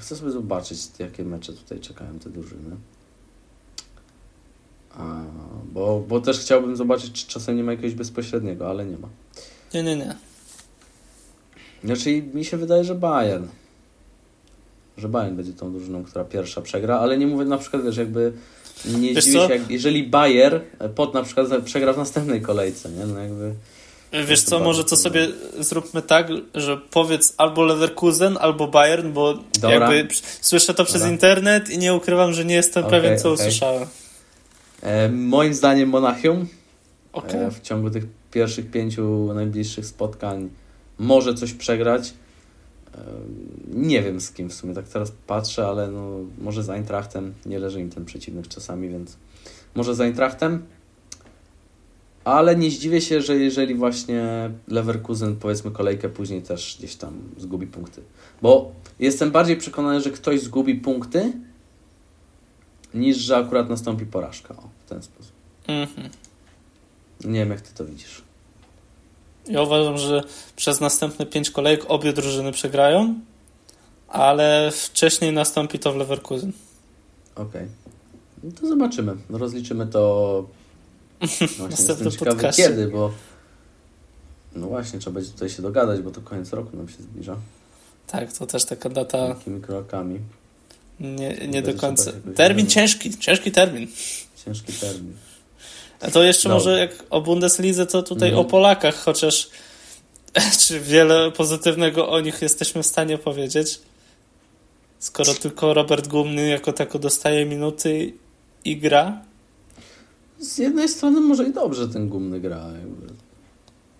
[0.00, 2.76] Chcę sobie zobaczyć, jakie mecze tutaj czekają te drużyny.
[4.90, 5.22] A,
[5.72, 9.08] bo, bo też chciałbym zobaczyć, czy czasem nie ma jakiegoś bezpośredniego, ale nie ma.
[9.74, 10.16] Nie, nie, nie.
[11.84, 13.46] Znaczy, mi się wydaje, że Bayern.
[14.98, 18.32] Że Bayern będzie tą drużyną, która pierwsza przegra, ale nie mówię na przykład, wiesz, jakby
[18.98, 20.60] nie Wiesz się, jak, jeżeli Bayer
[20.94, 23.06] pod na przykład przegra w następnej kolejce, nie?
[23.06, 23.54] No jakby...
[24.26, 25.28] Wiesz co, może to sobie
[25.58, 29.94] zróbmy tak, że powiedz albo Leverkusen, albo Bayern, bo Dobra.
[29.94, 31.12] jakby słyszę to przez Dobra.
[31.12, 33.46] internet i nie ukrywam, że nie jestem okay, pewien, co okay.
[33.46, 33.88] usłyszałem.
[34.82, 36.48] E, moim zdaniem Monachium
[37.12, 37.46] okay.
[37.46, 40.50] e, w ciągu tych pierwszych pięciu najbliższych spotkań
[40.98, 42.12] może coś przegrać.
[43.74, 47.58] Nie wiem z kim w sumie, tak teraz patrzę, ale no, może z Eintrachtem, nie
[47.58, 49.16] leży im ten przeciwnik czasami, więc
[49.74, 50.62] może z Eintrachtem.
[52.24, 57.66] Ale nie zdziwię się, że jeżeli właśnie Leverkusen powiedzmy kolejkę później też gdzieś tam zgubi
[57.66, 58.02] punkty.
[58.42, 61.32] Bo jestem bardziej przekonany, że ktoś zgubi punkty
[62.94, 64.56] niż że akurat nastąpi porażka.
[64.56, 65.32] O, w ten sposób.
[65.68, 66.08] Mhm.
[67.24, 68.22] Nie wiem, jak ty to widzisz.
[69.48, 70.22] Ja uważam, że
[70.56, 73.14] przez następne pięć kolejek obie drużyny przegrają,
[74.08, 76.52] ale wcześniej nastąpi to w Leverkusen.
[77.34, 77.46] Okej.
[77.46, 77.68] Okay.
[78.42, 79.16] No to zobaczymy.
[79.30, 80.46] No rozliczymy to
[81.58, 83.12] właśnie jestem ciekawy kiedy, bo
[84.56, 87.36] no właśnie, trzeba będzie tutaj się dogadać, bo to koniec roku nam się zbliża.
[88.06, 89.18] Tak, to też taka data...
[89.18, 90.20] Jakimi krokami.
[91.00, 92.12] Nie, nie do końca.
[92.36, 93.88] Termin ciężki, ciężki termin.
[94.44, 95.12] Ciężki termin.
[96.06, 96.54] A to jeszcze no.
[96.54, 98.40] może jak o Bundeslidze, to tutaj mm.
[98.40, 99.50] o Polakach, chociaż
[100.66, 103.80] czy wiele pozytywnego o nich jesteśmy w stanie powiedzieć,
[104.98, 108.12] skoro tylko Robert Gumny jako tako dostaje minuty
[108.64, 109.20] i gra?
[110.38, 112.66] Z jednej strony może i dobrze ten Gumny gra.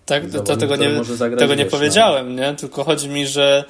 [0.05, 1.01] Tak, to, to tego nie,
[1.37, 2.55] tego nie powiedziałem, nie?
[2.55, 3.65] Tylko chodzi mi, że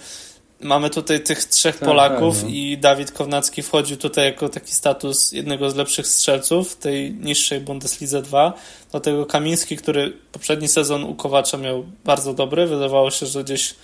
[0.62, 2.50] mamy tutaj tych trzech tak, Polaków tak, no.
[2.50, 8.22] i Dawid Kownacki wchodził tutaj jako taki status jednego z lepszych strzelców tej niższej Bundeslidze
[8.22, 8.54] 2.
[8.92, 12.68] Do tego Kamiński, który poprzedni sezon u Kowacza miał bardzo dobry.
[12.68, 13.76] Wydawało się, że gdzieś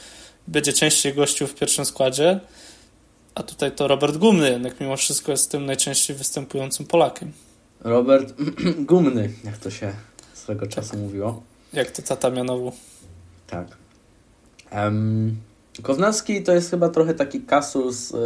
[0.47, 2.39] będzie częściej gościł w pierwszym składzie.
[3.35, 7.31] A tutaj to Robert Gumny jednak mimo wszystko jest tym najczęściej występującym Polakiem.
[7.79, 8.33] Robert
[8.89, 9.93] Gumny, jak to się
[10.33, 10.99] swego czasu tak.
[10.99, 11.43] mówiło.
[11.73, 12.71] Jak to tata mianował.
[13.47, 13.67] Tak.
[14.71, 15.37] Um,
[15.81, 18.19] Kownacki to jest chyba trochę taki kasus yy,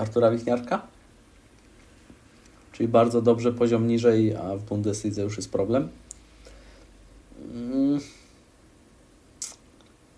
[0.00, 0.82] Artura Wichniarka.
[2.72, 5.88] czyli bardzo dobrze, poziom niżej, a w Bundeslidze już jest problem.
[7.54, 8.00] Mm.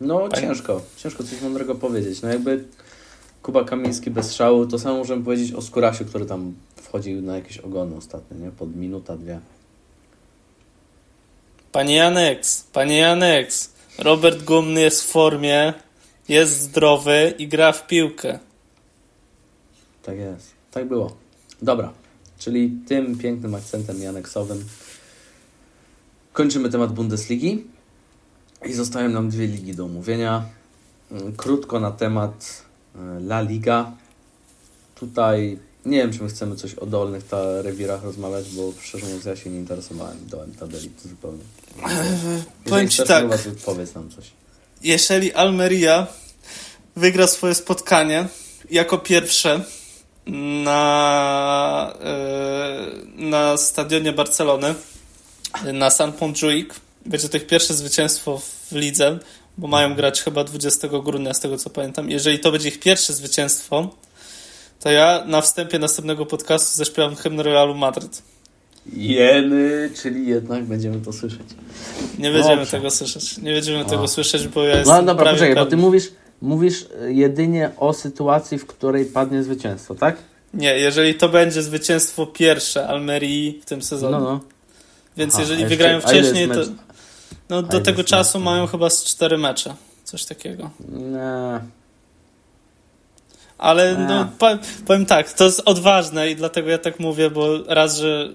[0.01, 2.23] No ciężko, ciężko coś mądrego powiedzieć.
[2.23, 2.65] No jakby
[3.43, 7.59] Kuba Kamiński bez szału, to samo możemy powiedzieć o Skurasiu, który tam wchodził na jakieś
[7.59, 8.51] ogony ostatnio, nie?
[8.51, 9.41] Pod minuta, dwie.
[11.73, 15.75] Panie Janeks, panie Janeks, Robert Gumny jest w formie,
[16.29, 18.39] jest zdrowy i gra w piłkę.
[20.03, 21.17] Tak jest, tak było.
[21.63, 21.93] Dobra,
[22.39, 24.65] czyli tym pięknym akcentem janeksowym
[26.35, 27.65] kończymy temat Bundesligi
[28.67, 30.45] i zostają nam dwie ligi do omówienia.
[31.37, 32.65] Krótko na temat
[32.95, 33.93] e, La Liga.
[34.95, 39.25] Tutaj nie wiem, czy my chcemy coś o dolnych ta rewirach rozmawiać, bo szczerze mówiąc
[39.25, 41.45] ja się nie interesowałem dołem tabeli zupełnie.
[42.65, 43.25] Powiem Ci tak.
[43.65, 44.25] Powiedz nam coś.
[44.83, 46.07] Jeżeli Almeria
[46.97, 48.29] wygra swoje spotkanie
[48.71, 49.65] jako pierwsze
[50.65, 54.75] na, e, na stadionie Barcelony
[55.73, 56.69] na San Montjuic,
[57.07, 59.19] będzie to ich pierwsze zwycięstwo w lidze,
[59.59, 62.11] bo mają grać chyba 20 grudnia, z tego co pamiętam.
[62.11, 63.91] Jeżeli to będzie ich pierwsze zwycięstwo,
[64.85, 68.23] to ja na wstępie następnego podcastu zaśpiewam hymn Realu Madryt.
[68.93, 71.41] Jeny, czyli jednak będziemy to słyszeć.
[72.19, 72.71] Nie będziemy Dobrze.
[72.71, 73.39] tego słyszeć.
[73.39, 73.85] Nie będziemy o.
[73.85, 74.97] tego słyszeć, bo ja jestem.
[74.97, 76.13] No dobra, poczekaj, bo ty mówisz,
[76.43, 80.17] mówisz jedynie o sytuacji, w której padnie zwycięstwo, tak?
[80.55, 84.13] Nie, jeżeli to będzie zwycięstwo pierwsze Almerii w tym sezonie.
[84.13, 84.41] No, no.
[85.17, 86.61] Więc Aha, jeżeli wygrają wcześniej, to.
[87.49, 89.75] No, do tego czasu mają chyba z cztery mecze.
[90.05, 90.71] Coś takiego.
[90.89, 91.84] Nie.
[93.59, 97.97] Ale no, powiem, powiem tak, to jest odważne i dlatego ja tak mówię, bo raz,
[97.97, 98.29] że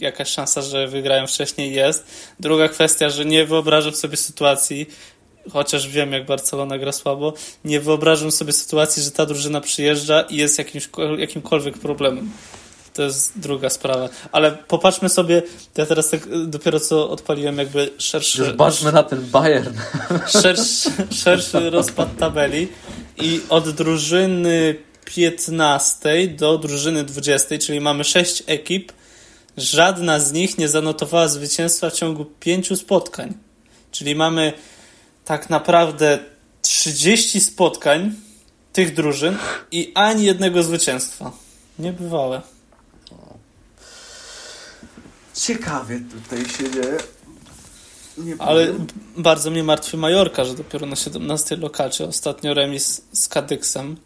[0.00, 2.06] jakaś szansa, że wygrają wcześniej jest.
[2.40, 4.86] Druga kwestia, że nie wyobrażam sobie sytuacji,
[5.52, 7.32] chociaż wiem, jak Barcelona gra słabo,
[7.64, 10.88] nie wyobrażam sobie sytuacji, że ta drużyna przyjeżdża i jest jakimś,
[11.18, 12.30] jakimkolwiek problemem.
[12.94, 14.08] To jest druga sprawa.
[14.32, 15.42] Ale popatrzmy sobie,
[15.76, 18.44] ja teraz tak dopiero co odpaliłem jakby szerszy...
[18.44, 19.74] Zobaczmy na ten Bayern.
[20.26, 22.68] Szerszy, szerszy rozpad tabeli
[23.18, 28.92] i od drużyny 15 do drużyny 20, czyli mamy 6 ekip,
[29.56, 33.34] żadna z nich nie zanotowała zwycięstwa w ciągu 5 spotkań.
[33.90, 34.52] Czyli mamy
[35.24, 36.18] tak naprawdę
[36.62, 38.14] 30 spotkań
[38.72, 39.36] tych drużyn
[39.70, 41.32] i ani jednego zwycięstwa.
[41.78, 42.42] Niebywałe.
[45.34, 47.15] Ciekawie tutaj się dzieje.
[48.18, 48.74] Nie Ale
[49.16, 53.96] bardzo mnie martwi Majorka, że dopiero na 17 lokacie ostatnio remis z Kadyksem.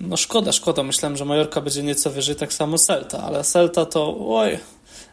[0.00, 0.82] No szkoda, szkoda.
[0.82, 4.58] Myślałem, że Majorka będzie nieco wyżej, tak samo Celta, ale Celta to oj,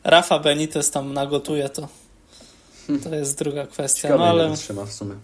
[0.03, 1.87] Rafa Benitez tam nagotuje to.
[3.03, 4.01] To jest druga kwestia.
[4.01, 5.15] Ciekawe, no ale trzyma w sumie.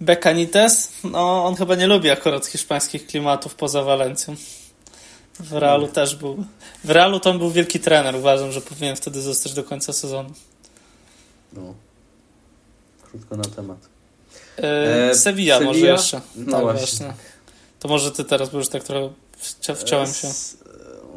[0.00, 4.36] Bekanites, no on chyba nie lubi akurat hiszpańskich klimatów poza Walencją.
[5.40, 5.92] W Realu no.
[5.92, 6.44] też był.
[6.84, 8.16] W Realu to on był wielki trener.
[8.16, 10.30] Uważam, że powinien wtedy zostać do końca sezonu.
[11.52, 11.74] No.
[13.02, 13.78] Krótko na temat.
[14.56, 16.20] E, Sevilla, Sevilla, może jeszcze.
[16.36, 17.06] No tak, właśnie.
[17.06, 17.24] właśnie.
[17.80, 19.10] To może ty teraz, bo już tak trochę
[19.76, 20.28] wciąłem się.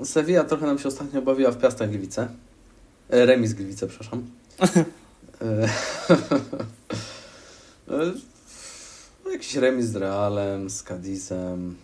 [0.04, 2.28] Sevilla trochę nam się ostatnio bawiła w Piastach Gliwice.
[3.10, 4.26] E, remis Gliwice, przepraszam.
[5.42, 5.70] e,
[7.88, 11.76] no, jakiś remis z Realem, z Cadizem,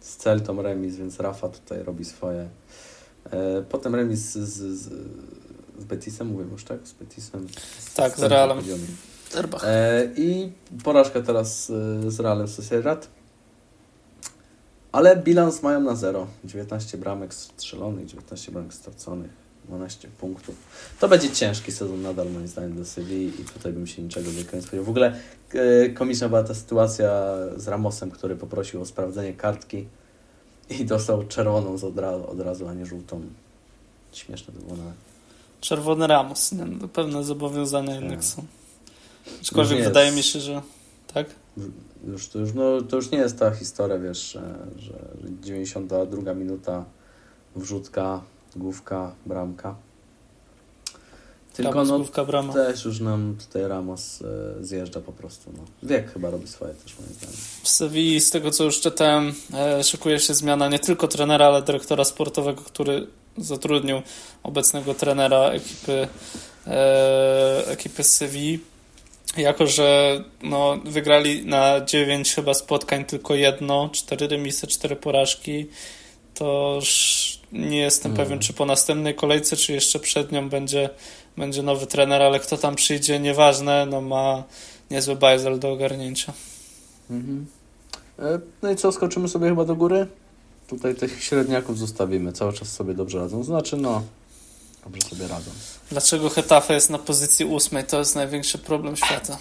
[0.00, 2.48] z Celtą remis, więc Rafa tutaj robi swoje.
[3.70, 4.90] Potem remis z, z,
[5.78, 6.78] z, Betisem, mówię już tak?
[6.84, 7.46] Z Betisem.
[7.78, 8.58] Z, tak, z, Realem.
[9.62, 10.52] E, I
[10.84, 11.70] porażka teraz
[12.06, 13.08] e, z Realem Sociedad.
[14.92, 16.26] Ale bilans mają na zero.
[16.44, 19.30] 19 bramek strzelonych, 19 bramek straconych,
[19.64, 20.54] 12 punktów.
[21.00, 24.56] To będzie ciężki sezon nadal moim zdaniem dla Sewilli i tutaj bym się niczego wielkiego
[24.56, 24.86] nie spodziewał.
[24.86, 25.16] W ogóle
[25.54, 29.86] e, komiczna była ta sytuacja z Ramosem, który poprosił o sprawdzenie kartki
[30.70, 33.20] i dostał czerwoną od razu, od razu a nie żółtą.
[34.12, 35.11] Śmieszne to było nawet.
[35.62, 36.64] Czerwony Ramos, nie?
[36.64, 38.24] No, pewne zobowiązania jednak tak.
[38.24, 38.44] są.
[39.40, 40.62] Aczkolwiek wydaje mi się, że
[41.14, 41.26] tak?
[42.06, 44.94] Już, to, już, no, to już nie jest ta historia, wiesz, że, że
[45.42, 46.84] 92 minuta
[47.56, 48.20] wrzutka,
[48.56, 49.74] główka, bramka.
[51.54, 52.52] Tylko Ramos, no, główka, brama.
[52.52, 55.52] też już nam tutaj Ramos e, zjeżdża po prostu.
[55.56, 55.88] No.
[55.88, 57.36] Wiek chyba robi swoje też moim zdaniem.
[57.62, 61.62] W Sewilli, z tego co już czytałem, e, szykuje się zmiana nie tylko trenera, ale
[61.62, 63.06] dyrektora sportowego, który
[63.38, 64.02] zatrudnił
[64.42, 66.08] obecnego trenera ekipy,
[66.66, 68.58] e, ekipy z Sewilli.
[69.36, 75.66] Jako, że no, wygrali na 9 chyba spotkań tylko jedno, 4 remisy, 4 porażki,
[76.34, 76.78] to
[77.52, 78.26] nie jestem hmm.
[78.26, 80.90] pewien, czy po następnej kolejce, czy jeszcze przed nią będzie,
[81.36, 84.44] będzie nowy trener, ale kto tam przyjdzie, nieważne, no ma
[84.90, 86.32] niezły bajzel do ogarnięcia.
[87.10, 87.46] Mhm.
[88.18, 90.06] E, no i co, skoczymy sobie chyba do góry?
[90.72, 92.32] Tutaj tych średniaków zostawimy.
[92.32, 93.44] Cały czas sobie dobrze radzą.
[93.44, 94.02] Znaczy, no,
[94.84, 95.50] dobrze sobie radzą.
[95.90, 97.84] Dlaczego Hetafe jest na pozycji ósmej?
[97.84, 99.38] To jest największy problem świata.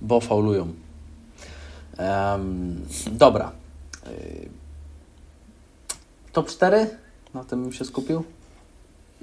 [0.00, 0.72] Bo faulują.
[1.98, 3.52] Um, dobra.
[4.06, 4.48] Y,
[6.32, 6.98] top 4?
[7.34, 8.24] Na tym bym się skupił?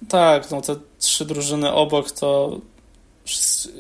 [0.10, 2.60] Tak, no te trzy drużyny obok to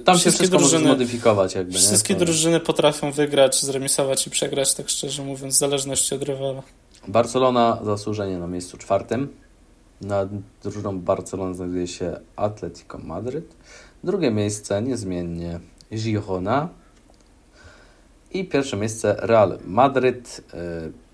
[0.05, 1.73] tam się wszystko drużyny, może zmodyfikować jakby.
[1.73, 6.63] Wszystkie drużyny potrafią wygrać, zremisować i przegrać, tak szczerze mówiąc, w zależności od rywala.
[7.07, 9.27] Barcelona zasłużenie na miejscu czwartym.
[10.01, 10.29] Nad
[10.63, 13.55] drużyną Barcelony znajduje się Atletico Madryt.
[14.03, 15.59] Drugie miejsce niezmiennie
[15.93, 16.69] Girona.
[18.31, 20.63] I pierwsze miejsce Real Madryt e,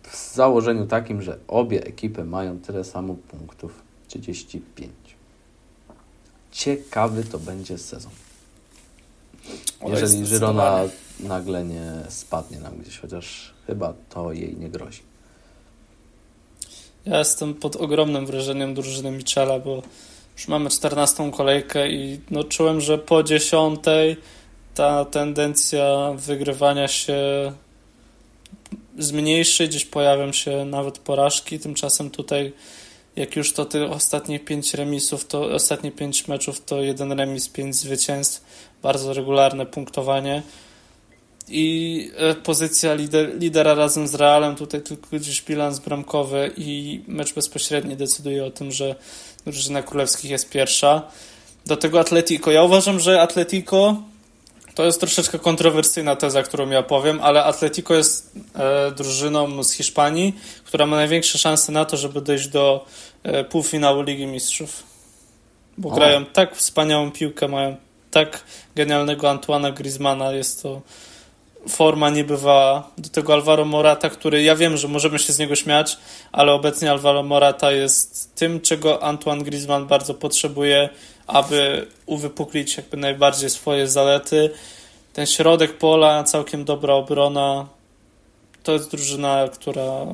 [0.04, 4.92] w założeniu takim, że obie ekipy mają tyle samo punktów 35.
[6.52, 8.12] Ciekawy to będzie sezon.
[9.88, 10.80] Jeżeli Żyrona
[11.20, 15.02] nagle nie spadnie nam gdzieś, chociaż chyba to jej nie grozi.
[17.06, 19.84] Ja jestem pod ogromnym wrażeniem drużyny Michela, bo
[20.38, 23.80] już mamy 14 kolejkę i no, czułem, że po 10
[24.76, 27.18] ta tendencja wygrywania się
[29.00, 31.60] zmniejszy, gdzieś pojawią się nawet porażki.
[31.60, 32.54] Tymczasem tutaj,
[33.16, 37.76] jak już to tych ostatnich 5 remisów, to ostatnie 5 meczów to jeden remis, 5
[37.76, 38.42] zwycięstw,
[38.84, 40.44] bardzo regularne punktowanie.
[41.48, 47.34] I e, pozycja lider, lidera razem z Realem, tutaj tylko gdzieś bilans bramkowy i mecz
[47.34, 48.96] bezpośredni decyduje o tym, że
[49.46, 51.02] drużyna królewskich jest pierwsza.
[51.66, 52.52] Do tego Atletico.
[52.52, 53.96] Ja uważam, że Atletico
[54.76, 60.36] to jest troszeczkę kontrowersyjna teza, którą ja powiem, ale Atletico jest e, drużyną z Hiszpanii,
[60.66, 62.86] która ma największe szanse na to, żeby dojść do
[63.24, 64.84] e, półfinału Ligi Mistrzów.
[65.78, 65.96] Bo o.
[65.96, 67.76] grają tak wspaniałą piłkę, mają
[68.14, 68.44] tak
[68.76, 70.82] genialnego Antoana Griezmana, jest to
[71.70, 72.92] forma niebywała.
[72.98, 75.98] Do tego Alvaro Morata, który ja wiem, że możemy się z niego śmiać,
[76.32, 80.90] ale obecnie Alvaro Morata jest tym, czego Antoine Griezmann bardzo potrzebuje,
[81.28, 84.50] aby uwypuklić jakby najbardziej swoje zalety.
[85.14, 87.68] Ten środek pola, całkiem dobra obrona.
[88.64, 90.06] To jest drużyna, która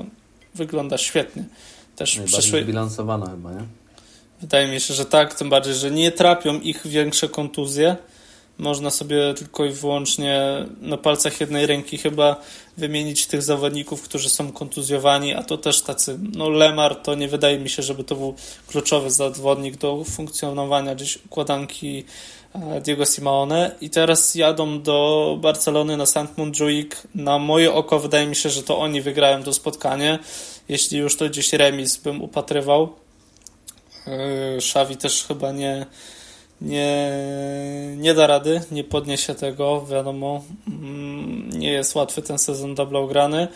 [0.55, 1.43] wygląda świetnie.
[1.95, 2.63] Też Najbardziej przyszły...
[2.63, 3.78] zbilansowana chyba, nie?
[4.41, 7.95] Wydaje mi się, że tak, tym bardziej, że nie trapią ich większe kontuzje.
[8.57, 12.35] Można sobie tylko i wyłącznie na palcach jednej ręki chyba
[12.77, 17.59] wymienić tych zawodników, którzy są kontuzjowani, a to też tacy, no Lemar to nie wydaje
[17.59, 18.35] mi się, żeby to był
[18.67, 22.03] kluczowy zawodnik do funkcjonowania gdzieś układanki
[22.55, 26.37] e, Diego Simeone i teraz jadą do Barcelony na St.
[26.37, 26.91] Montjuic.
[27.15, 30.19] Na moje oko wydaje mi się, że to oni wygrają to spotkanie.
[30.69, 33.08] Jeśli już to gdzieś remis bym upatrywał.
[34.59, 35.85] Szawi e, też chyba nie,
[36.61, 37.11] nie,
[37.97, 43.47] nie da rady, nie podniesie tego, wiadomo, mm, nie jest łatwy ten sezon dla Blaugrany,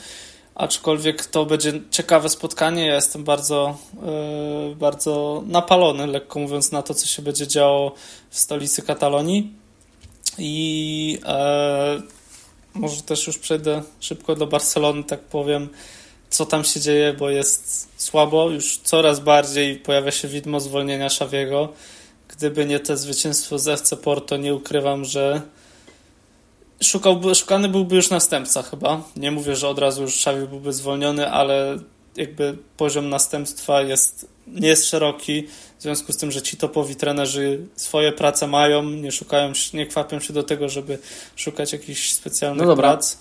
[0.56, 3.78] aczkolwiek to będzie ciekawe spotkanie, ja jestem bardzo,
[4.72, 7.92] e, bardzo napalony, lekko mówiąc, na to, co się będzie działo
[8.30, 9.54] w stolicy Katalonii.
[10.38, 12.02] I e,
[12.74, 15.70] może też już przejdę szybko do Barcelony, tak powiem,
[16.34, 21.70] co tam się dzieje, bo jest słabo, już coraz bardziej pojawia się widmo zwolnienia Szawiego.
[22.28, 25.42] Gdyby nie to zwycięstwo z FC Porto, nie ukrywam, że
[26.84, 29.04] szukałby, szukany byłby już następca chyba.
[29.16, 31.78] Nie mówię, że od razu już Szawi byłby zwolniony, ale
[32.16, 35.48] jakby poziom następstwa jest, nie jest szeroki,
[35.80, 40.20] w związku z tym, że ci topowi trenerzy swoje prace mają, nie szukają, nie kwapią
[40.20, 41.00] się do tego, żeby
[41.36, 42.90] szukać jakichś specjalnych no dobra.
[42.90, 43.18] prac.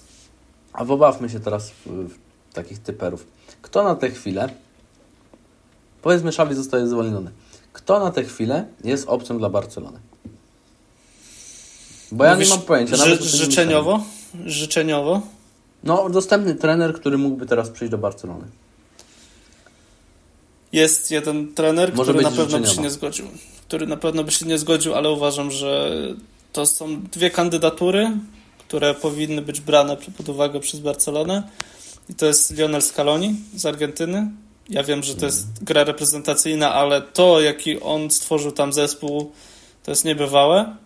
[0.73, 2.22] A pobawmy się teraz w
[2.53, 3.27] takich typerów.
[3.63, 4.49] Kto na tę chwilę,
[6.03, 7.31] powiedzmy Xavi zostaje zwolniony,
[7.73, 9.99] kto na tę chwilę jest opcją dla Barcelony?
[12.13, 12.97] Bo ja Mówisz, nie mam pojęcia.
[12.97, 14.05] Ży życzeniowo?
[14.47, 15.21] Życzeniowo?
[15.85, 18.45] No, dostępny trener, który mógłby teraz przyjść do Barcelony.
[20.73, 23.27] Jest jeden trener, Może który na pewno by się nie zgodził.
[23.69, 25.99] Który na pewno by się nie zgodził, ale uważam, że
[26.53, 28.11] to są dwie kandydatury,
[28.59, 31.43] które powinny być brane pod uwagę przez Barcelonę.
[32.11, 34.31] I to jest Lionel Scaloni z Argentyny.
[34.69, 39.33] Ja wiem, że to jest gra reprezentacyjna, ale to, jaki on stworzył tam zespół,
[39.83, 40.77] to jest niebywałe.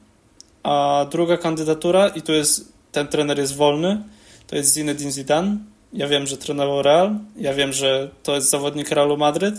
[0.62, 4.02] A druga kandydatura, i tu jest, ten trener jest wolny,
[4.46, 5.56] to jest Zinedine Zidane.
[5.92, 9.54] Ja wiem, że trenował Real, ja wiem, że to jest zawodnik Realu Madryt,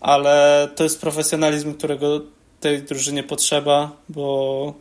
[0.00, 2.20] ale to jest profesjonalizm, którego
[2.60, 4.74] tej drużynie potrzeba, bo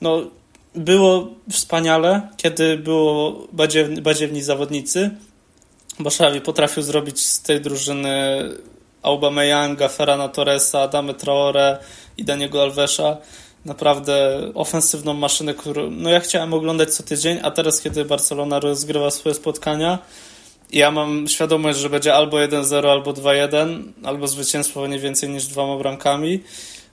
[0.00, 0.22] no,
[0.74, 5.10] było wspaniale, kiedy było badziewni, badziewni zawodnicy,
[6.00, 8.42] Xavi potrafił zrobić z tej drużyny
[9.02, 11.78] Aubameyanga, Ferrana Torresa, Adame Traore
[12.16, 13.16] i Daniego Alvesa
[13.64, 19.10] naprawdę ofensywną maszynę, którą no ja chciałem oglądać co tydzień, a teraz kiedy Barcelona rozgrywa
[19.10, 19.98] swoje spotkania,
[20.72, 25.76] ja mam świadomość, że będzie albo 1-0, albo 2-1, albo zwycięstwo nie więcej niż dwoma
[25.78, 26.42] bramkami.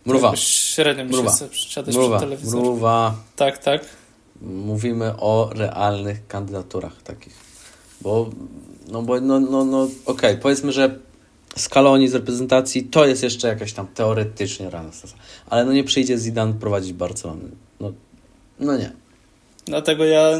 [0.05, 0.35] Mruwa.
[0.35, 2.17] Średnio mi się chce przysiadać Mruwa.
[2.17, 2.65] przed telewizorem.
[2.65, 3.15] Mruwa.
[3.35, 3.85] Tak, tak.
[4.41, 7.33] Mówimy o realnych kandydaturach takich.
[8.01, 8.29] Bo,
[8.87, 10.99] no bo, no, no, no okej, powiedzmy, że
[11.55, 15.17] Scaloni z reprezentacji to jest jeszcze jakaś tam teoretycznie realna sytuacja.
[15.49, 17.49] Ale no nie przyjdzie Zidane prowadzić Barcelony.
[17.79, 17.93] No,
[18.59, 18.91] no nie.
[19.65, 20.39] Dlatego ja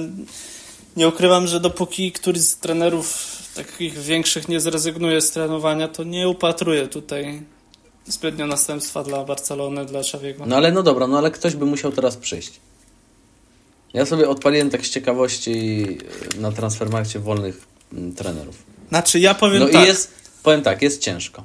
[0.98, 6.30] nie ukrywam, że dopóki któryś z trenerów takich większych nie zrezygnuje z trenowania, to nie
[6.30, 7.42] upatruję tutaj
[8.06, 10.46] zbytnio następstwa dla Barcelony, dla Xaviego.
[10.46, 12.60] No ale no dobra, no ale ktoś by musiał teraz przyjść.
[13.94, 15.86] Ja sobie odpaliłem tak z ciekawości
[16.38, 17.75] na transfermarkcie wolnych
[18.16, 18.64] trenerów.
[18.90, 19.84] Znaczy ja powiem No tak.
[19.84, 20.14] i jest,
[20.44, 21.44] powiem tak, jest ciężko.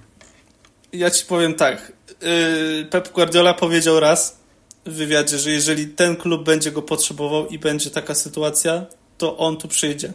[0.93, 1.93] Ja ci powiem tak.
[2.23, 4.37] Yy, Pep Guardiola powiedział raz
[4.87, 8.87] w wywiadzie, że jeżeli ten klub będzie go potrzebował i będzie taka sytuacja,
[9.19, 10.13] to on tu przyjdzie.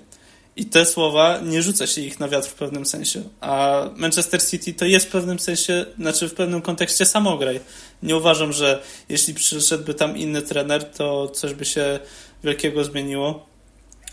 [0.55, 3.23] I te słowa nie rzuca się ich na wiatr w pewnym sensie.
[3.41, 7.59] A Manchester City to jest w pewnym sensie, znaczy w pewnym kontekście samograj.
[8.03, 11.99] Nie uważam, że jeśli przyszedłby tam inny trener, to coś by się
[12.43, 13.45] wielkiego zmieniło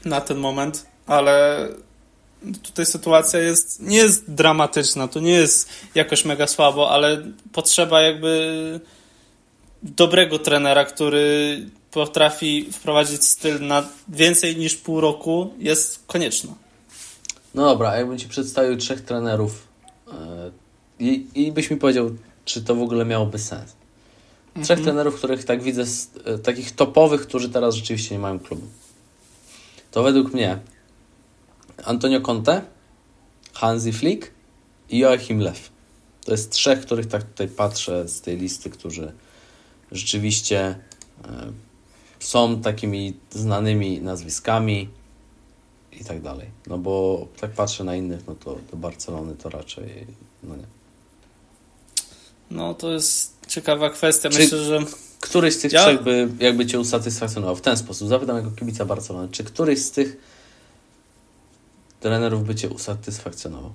[0.05, 1.69] na ten moment, ale
[2.62, 7.22] tutaj sytuacja jest, nie jest dramatyczna, to nie jest jakoś mega słabo, ale
[7.53, 8.80] potrzeba jakby
[9.82, 11.59] dobrego trenera, który
[11.90, 16.55] potrafi wprowadzić styl na więcej niż pół roku jest konieczna.
[17.55, 19.68] No dobra, a jakbym Ci przedstawił trzech trenerów
[20.07, 20.12] yy,
[20.99, 22.11] i, i byś mi powiedział,
[22.45, 23.72] czy to w ogóle miałoby sens.
[24.62, 28.66] Trzech trenerów, których tak widzę, z, e, takich topowych, którzy teraz rzeczywiście nie mają klubu.
[29.90, 30.59] To według mnie
[31.85, 32.62] Antonio Conte,
[33.53, 34.30] Hansi Flick
[34.91, 35.70] i Joachim Lew.
[36.24, 39.12] To jest trzech, których tak tutaj patrzę z tej listy, którzy
[39.93, 40.61] rzeczywiście
[41.24, 41.53] e,
[42.20, 44.89] są takimi znanymi nazwiskami
[45.93, 46.47] i tak dalej.
[46.66, 50.07] No bo tak patrzę na innych, no to do Barcelony to raczej
[50.43, 50.66] no nie.
[52.51, 54.30] No to jest ciekawa kwestia.
[54.30, 54.80] Czy- Myślę, że
[55.20, 57.57] Któryś z tych Ja- trzech by jakby Cię usatysfakcjonował?
[57.57, 58.09] W ten sposób.
[58.09, 59.28] Zapytam jako kibica Barcelony.
[59.28, 60.16] Czy któryś z tych
[62.03, 63.72] trenerów by Cię usatysfakcjonował?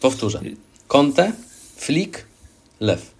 [0.00, 0.40] Powtórzę.
[0.88, 1.32] Conte,
[1.76, 2.24] Flick,
[2.80, 3.10] Lew.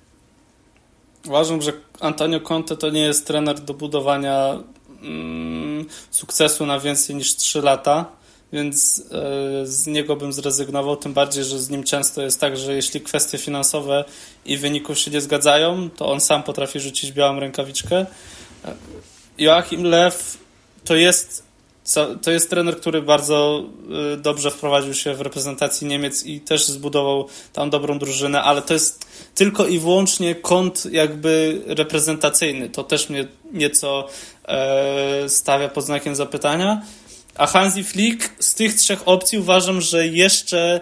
[1.26, 4.58] uważam, że Antonio Conte to nie jest trener do budowania
[5.02, 8.04] mm, sukcesu na więcej niż 3 lata,
[8.52, 12.74] więc e, z niego bym zrezygnował, tym bardziej, że z nim często jest tak, że
[12.74, 14.04] jeśli kwestie finansowe
[14.44, 18.06] i wyników się nie zgadzają, to on sam potrafi rzucić białą rękawiczkę.
[18.64, 18.74] E,
[19.38, 20.38] Joachim Lew
[20.84, 21.45] to jest
[22.22, 23.64] to jest trener, który bardzo
[24.14, 28.74] y, dobrze wprowadził się w reprezentacji Niemiec i też zbudował tam dobrą drużynę, ale to
[28.74, 32.68] jest tylko i wyłącznie kąt jakby reprezentacyjny.
[32.68, 34.08] To też mnie nieco
[34.48, 36.82] e, stawia pod znakiem zapytania.
[37.34, 40.80] A Hansi Flick z tych trzech opcji uważam, że jeszcze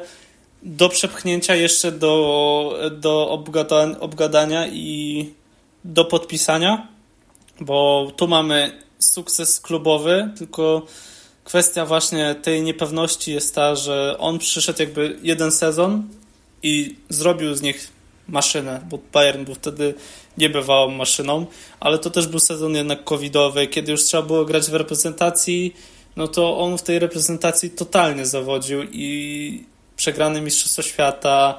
[0.63, 5.31] do przepchnięcia, jeszcze do, do obgada, obgadania i
[5.85, 6.89] do podpisania,
[7.61, 8.84] bo tu mamy
[9.15, 10.87] sukces klubowy, tylko
[11.45, 16.09] kwestia właśnie tej niepewności jest ta, że on przyszedł jakby jeden sezon
[16.63, 17.89] i zrobił z nich
[18.29, 19.95] maszynę, bo Bayern był wtedy
[20.39, 21.47] niebywałą maszyną,
[21.81, 25.75] ale to też był sezon jednak covidowy, kiedy już trzeba było grać w reprezentacji,
[26.17, 29.65] no to on w tej reprezentacji totalnie zawodził i
[29.97, 31.59] przegrane Mistrzostwo Świata,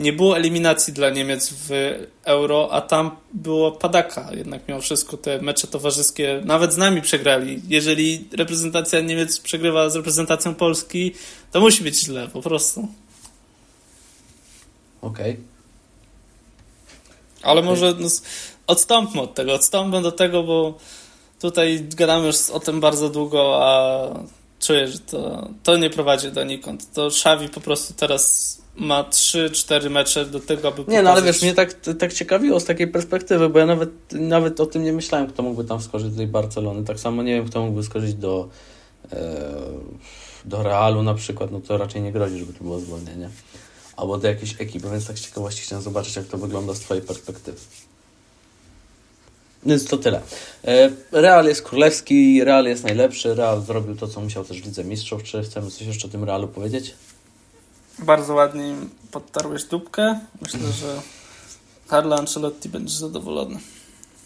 [0.00, 1.70] nie było eliminacji dla Niemiec w
[2.24, 4.28] Euro, a tam było padaka.
[4.32, 7.62] Jednak mimo wszystko te mecze towarzyskie nawet z nami przegrali.
[7.68, 11.14] Jeżeli reprezentacja Niemiec przegrywa z reprezentacją Polski,
[11.52, 12.88] to musi być źle po prostu.
[15.02, 15.36] Okej.
[17.42, 18.08] Ale może no,
[18.66, 20.78] odstąpmy od tego, odstąpmy do tego, bo
[21.40, 24.00] tutaj gadamy już o tym bardzo długo, a
[24.60, 26.92] czuję, że to, to nie prowadzi donikąd.
[26.92, 31.24] To Xavi po prostu teraz ma 3-4 mecze do tego, aby Nie, no ale pokazać-
[31.24, 34.92] wiesz, mnie tak, tak ciekawiło z takiej perspektywy, bo ja nawet, nawet o tym nie
[34.92, 36.84] myślałem, kto mógłby tam skoczyć do tej Barcelony.
[36.84, 38.48] Tak samo nie wiem, kto mógłby skoczyć do,
[39.12, 39.18] e,
[40.44, 43.30] do Realu na przykład, no to raczej nie grozi, żeby to było zwolnienie.
[43.96, 47.02] Albo do jakiejś ekipy, więc tak z ciekawości chciałem zobaczyć, jak to wygląda z Twojej
[47.02, 47.58] perspektywy.
[49.66, 50.20] Więc to tyle.
[50.64, 54.84] E, Real jest królewski, Real jest najlepszy, Real zrobił to, co musiał też w Lidze
[54.84, 55.22] Mistrzów.
[55.22, 56.94] Czy chcemy coś jeszcze o tym Realu powiedzieć?
[58.02, 60.20] Bardzo ładnie im podtarłeś dupkę.
[60.42, 61.00] Myślę, że
[61.90, 63.58] Carlo Ancelotti będzie zadowolony.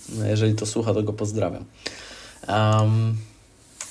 [0.09, 1.65] No, jeżeli to słucha, to go pozdrawiam.
[2.49, 3.17] Um,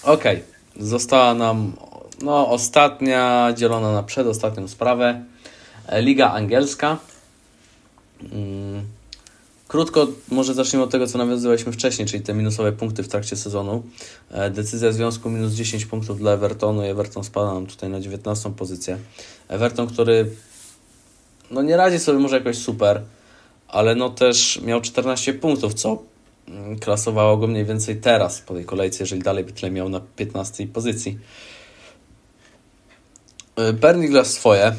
[0.04, 0.44] Okej,
[0.80, 1.74] została nam
[2.22, 5.24] no, ostatnia, dzielona na przedostatnią sprawę.
[5.92, 6.98] Liga angielska.
[9.74, 13.84] Krótko, może zaczniemy od tego, co nawiązywaliśmy wcześniej, czyli te minusowe punkty w trakcie sezonu.
[14.32, 18.52] E, decyzja związku minus 10 punktów dla Evertonu i Everton spada nam tutaj na 19
[18.52, 18.98] pozycję.
[19.48, 20.30] Everton, który
[21.52, 23.02] no nie radzi sobie może jakoś super,
[23.68, 26.04] ale no też miał 14 punktów, co
[26.48, 30.02] mm, klasowało go mniej więcej teraz po tej kolejce, jeżeli dalej by tyle miał na
[30.16, 31.20] 15 pozycji.
[33.56, 33.74] E,
[34.10, 34.76] gra swoje, e,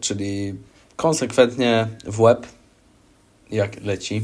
[0.00, 0.54] czyli
[0.96, 2.46] konsekwentnie w łeb,
[3.54, 4.22] jak leci.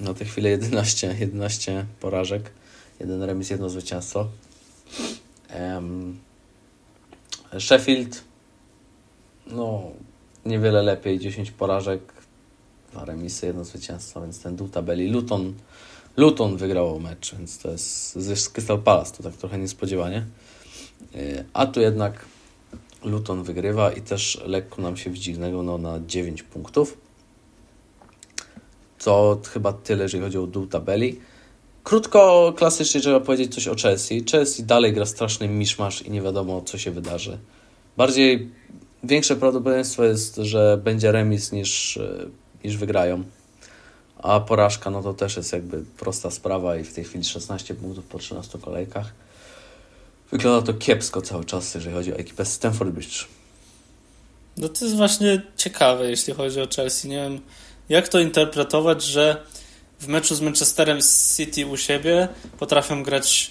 [0.00, 2.50] Na tę chwilę 11, 11 porażek,
[3.00, 4.28] jeden remis, jedno zwycięstwo.
[5.60, 6.18] Um,
[7.58, 8.24] Sheffield,
[9.46, 9.90] no
[10.46, 12.12] niewiele lepiej, 10 porażek,
[12.92, 15.08] dwa remisy, jedno zwycięstwo, więc ten dół tabeli.
[15.08, 15.54] Luton,
[16.16, 20.26] Luton wygrał mecz, więc to jest z Crystal Palace, to tak trochę niespodziewanie.
[21.14, 22.24] E, a tu jednak
[23.04, 27.01] Luton wygrywa i też lekko nam się wdźwignęło no, na 9 punktów.
[29.04, 31.20] To chyba tyle, jeżeli chodzi o dół tabeli.
[31.84, 34.24] Krótko, klasycznie trzeba powiedzieć coś o Chelsea.
[34.30, 37.38] Chelsea dalej gra straszny miszmasz i nie wiadomo, co się wydarzy.
[37.96, 38.50] Bardziej,
[39.04, 41.98] większe prawdopodobieństwo jest, że będzie remis niż,
[42.64, 43.24] niż wygrają.
[44.18, 48.04] A porażka, no to też jest jakby prosta sprawa i w tej chwili 16 punktów
[48.04, 49.14] po 13 kolejkach.
[50.30, 53.26] Wygląda to kiepsko cały czas, jeżeli chodzi o ekipę Stanford Bridge.
[54.56, 57.08] No to jest właśnie ciekawe, jeśli chodzi o Chelsea.
[57.08, 57.40] Nie wiem,
[57.92, 59.42] jak to interpretować, że
[60.00, 60.98] w meczu z Manchesterem
[61.36, 62.28] City u siebie
[62.58, 63.50] potrafią grać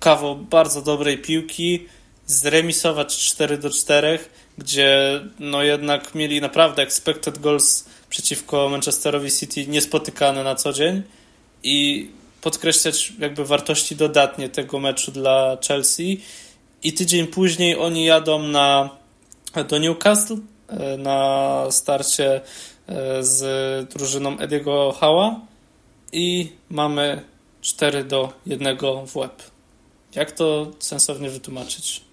[0.00, 1.86] kawał bardzo dobrej piłki,
[2.26, 4.18] zremisować 4 do 4,
[4.58, 11.02] gdzie no jednak mieli naprawdę expected goals przeciwko Manchesterowi City niespotykane na co dzień
[11.62, 12.10] i
[12.40, 16.20] podkreślać jakby wartości dodatnie tego meczu dla Chelsea.
[16.82, 18.90] I tydzień później oni jadą na,
[19.68, 20.36] do Newcastle
[20.68, 22.40] e, na starcie
[23.20, 25.40] z drużyną Ediego Hała
[26.12, 27.24] i mamy
[27.60, 29.42] 4 do 1 w łeb.
[30.14, 32.04] Jak to sensownie wytłumaczyć?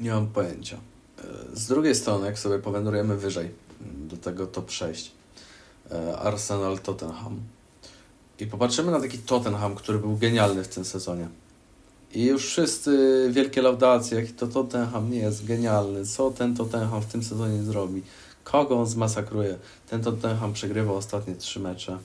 [0.00, 0.76] Nie mam pojęcia.
[1.18, 1.22] E,
[1.56, 5.12] z drugiej strony, jak sobie powędrujemy wyżej do tego top 6,
[6.18, 7.40] Arsenal Tottenham,
[8.40, 11.28] i popatrzymy na taki Tottenham, który był genialny w tym sezonie.
[12.14, 17.06] I już wszyscy wielkie laudacje, jaki to Tottenham nie jest genialny, co ten Tottenham w
[17.06, 18.02] tym sezonie zrobi,
[18.44, 19.58] kogo on zmasakruje.
[19.90, 21.98] Ten Tottenham przegrywa ostatnie trzy mecze.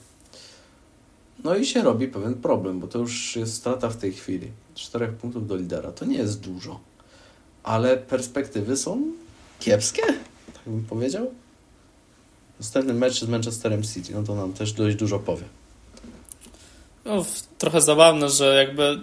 [1.44, 4.52] No i się robi pewien problem, bo to już jest strata w tej chwili.
[4.76, 5.92] Czterech punktów do lidera.
[5.92, 6.80] To nie jest dużo.
[7.64, 9.04] Ale perspektywy są
[9.60, 10.02] kiepskie,
[10.54, 11.32] tak bym powiedział.
[12.60, 15.44] Następny mecz z Manchesterem City, no to nam też dość dużo powie
[17.06, 17.26] no,
[17.58, 19.02] trochę zabawne, że jakby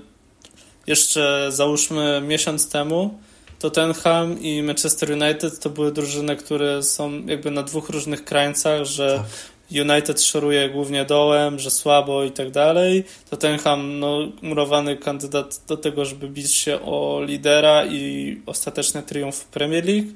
[0.87, 3.19] jeszcze załóżmy miesiąc temu
[3.59, 9.17] Tottenham i Manchester United to były drużyny, które są jakby na dwóch różnych krańcach, że
[9.17, 9.27] tak.
[9.71, 13.05] United szoruje głównie dołem, że słabo i tak dalej.
[13.31, 19.87] Tottenham, no, murowany kandydat do tego, żeby bić się o lidera i ostateczny triumf Premier
[19.87, 20.09] League.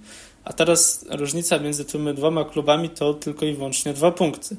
[0.45, 4.57] A teraz różnica między tymi dwoma klubami to tylko i wyłącznie dwa punkty.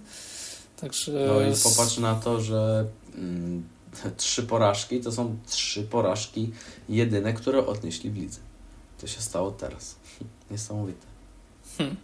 [0.82, 1.12] Także...
[1.12, 3.64] No i popatrz na to, że mm,
[4.18, 6.52] trzy porażki to są trzy porażki
[6.90, 8.40] jedyne, które odnieśli w lidze.
[9.02, 9.96] To się stało teraz.
[10.52, 11.06] Niesamowite.
[11.78, 11.96] Hmm.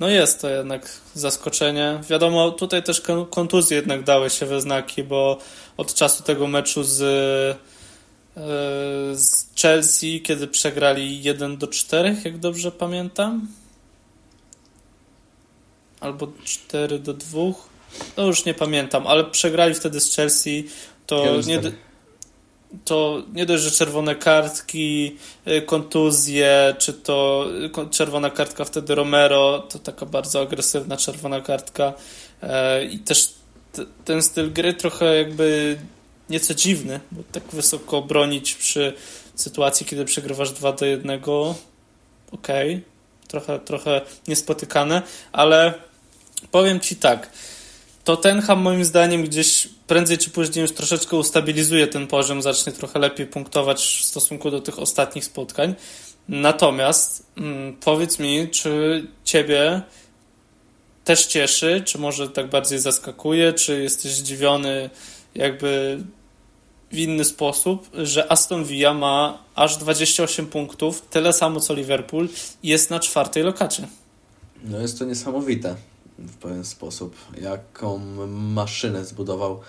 [0.00, 2.00] No jest to jednak zaskoczenie.
[2.10, 5.38] Wiadomo, tutaj też kontuzje jednak dały się we znaki, bo
[5.76, 7.56] od czasu tego meczu z, e,
[9.16, 13.48] z Chelsea, kiedy przegrali 1 do 4, jak dobrze pamiętam,
[16.00, 17.40] albo 4 do 2.
[18.16, 20.68] No już nie pamiętam, ale przegrali wtedy z Chelsea.
[21.06, 21.60] To nie,
[22.84, 25.16] to nie dość, że czerwone kartki,
[25.46, 27.46] y, kontuzje, czy to
[27.90, 31.92] czerwona kartka wtedy Romero, to taka bardzo agresywna czerwona kartka.
[32.42, 33.34] E, I też
[34.04, 35.78] ten styl gry trochę jakby
[36.30, 38.92] nieco dziwny, bo tak wysoko bronić przy
[39.34, 41.54] sytuacji, kiedy przegrywasz 2 do 1, okej,
[42.32, 42.82] okay.
[43.28, 45.74] trochę, trochę niespotykane, ale
[46.50, 47.30] Powiem Ci tak.
[48.08, 53.26] Tottenham moim zdaniem gdzieś prędzej czy później już troszeczkę ustabilizuje ten poziom, zacznie trochę lepiej
[53.26, 55.74] punktować w stosunku do tych ostatnich spotkań.
[56.28, 59.82] Natomiast mm, powiedz mi, czy Ciebie
[61.04, 64.90] też cieszy, czy może tak bardziej zaskakuje, czy jesteś zdziwiony
[65.34, 65.98] jakby
[66.92, 72.28] w inny sposób, że Aston Villa ma aż 28 punktów, tyle samo co Liverpool
[72.62, 73.88] i jest na czwartej lokacie.
[74.64, 75.76] No jest to niesamowite
[76.18, 77.16] w pewien sposób.
[77.40, 79.60] Jaką maszynę zbudował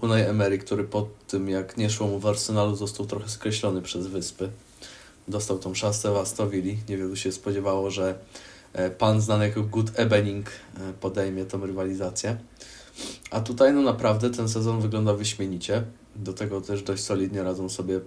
[0.00, 4.06] Unai Emery, który po tym jak nie szło mu w Arsenalu został trochę skreślony przez
[4.06, 4.50] Wyspy.
[5.28, 6.78] Dostał tą szansę w Astowili.
[6.88, 8.18] Niewielu się spodziewało, że
[8.72, 12.36] e, pan znany jako Good Evening e, podejmie tą rywalizację.
[13.30, 15.82] A tutaj no naprawdę ten sezon wygląda wyśmienicie.
[16.16, 18.00] Do tego też dość solidnie radzą sobie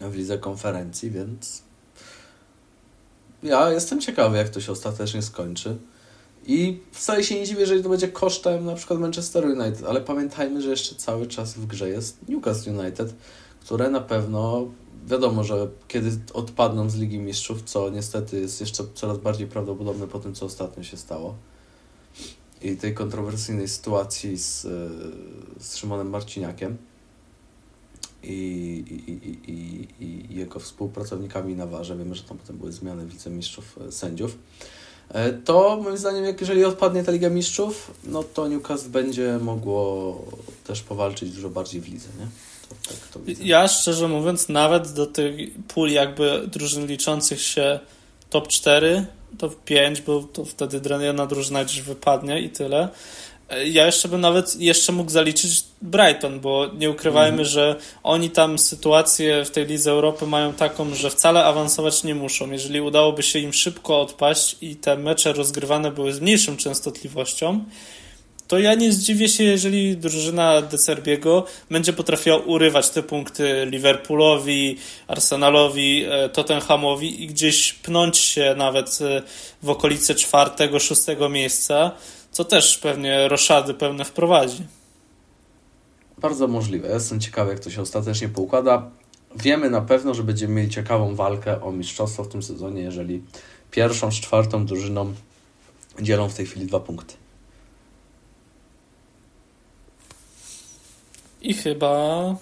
[0.00, 1.62] w lidze konferencji, więc
[3.42, 5.76] ja jestem ciekawy, jak to się ostatecznie skończy.
[6.48, 10.62] I wcale się nie dziwię, jeżeli to będzie kosztem na przykład Manchester United, ale pamiętajmy,
[10.62, 13.14] że jeszcze cały czas w grze jest Newcastle United,
[13.60, 14.68] które na pewno
[15.06, 20.18] wiadomo, że kiedy odpadną z Ligi Mistrzów, co niestety jest jeszcze coraz bardziej prawdopodobne po
[20.18, 21.34] tym, co ostatnio się stało
[22.62, 24.62] i tej kontrowersyjnej sytuacji z,
[25.60, 26.76] z Szymonem Marciniakiem
[28.22, 28.34] i,
[28.90, 29.52] i, i,
[30.04, 31.96] i, i jego współpracownikami na warze.
[31.96, 34.38] Wiemy, że tam potem były zmiany wicemistrzów e, sędziów.
[35.14, 40.14] E, to moim zdaniem, jak jeżeli odpadnie ta Liga Mistrzów, no to Newcastle będzie mogło
[40.66, 42.26] też powalczyć dużo bardziej w lidze, nie?
[42.68, 45.34] To, tak to ja szczerze mówiąc, nawet do tych
[45.68, 47.80] puli jakby drużyn liczących się
[48.30, 49.06] top 4,
[49.38, 52.88] top 5, bo to wtedy jedna drużyna gdzieś wypadnie i tyle.
[53.64, 57.44] Ja jeszcze bym nawet jeszcze mógł zaliczyć Brighton, bo nie ukrywajmy, mm.
[57.44, 62.50] że oni tam sytuację w tej Lidze Europy mają taką, że wcale awansować nie muszą.
[62.50, 67.64] Jeżeli udałoby się im szybko odpaść i te mecze rozgrywane były z mniejszą częstotliwością,
[68.48, 74.76] to ja nie zdziwię się, jeżeli drużyna De Serbiego będzie potrafiła urywać te punkty Liverpoolowi,
[75.08, 79.22] Arsenalowi, e, Tottenhamowi i gdzieś pnąć się nawet e,
[79.62, 81.90] w okolice czwartego, szóstego miejsca
[82.30, 84.62] co też pewnie roszady pełne wprowadzi.
[86.18, 86.88] Bardzo możliwe.
[86.88, 88.90] Jestem ciekawy, jak to się ostatecznie poukłada.
[89.36, 93.22] Wiemy na pewno, że będziemy mieli ciekawą walkę o mistrzostwo w tym sezonie, jeżeli
[93.70, 95.14] pierwszą z czwartą drużyną
[96.00, 97.14] dzielą w tej chwili dwa punkty.
[101.40, 102.34] I chyba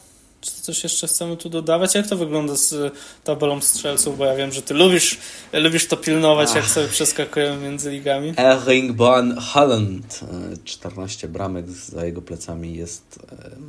[0.54, 1.94] czy coś jeszcze chcemy tu dodawać?
[1.94, 2.94] Jak to wygląda z
[3.24, 4.18] tabelą strzelców?
[4.18, 5.18] Bo ja wiem, że ty lubisz,
[5.52, 6.56] lubisz to pilnować, Ach.
[6.56, 8.34] jak sobie przeskakujemy między ligami.
[8.36, 8.98] Erling
[9.40, 10.20] Haaland.
[10.64, 13.18] 14 bramek za jego plecami jest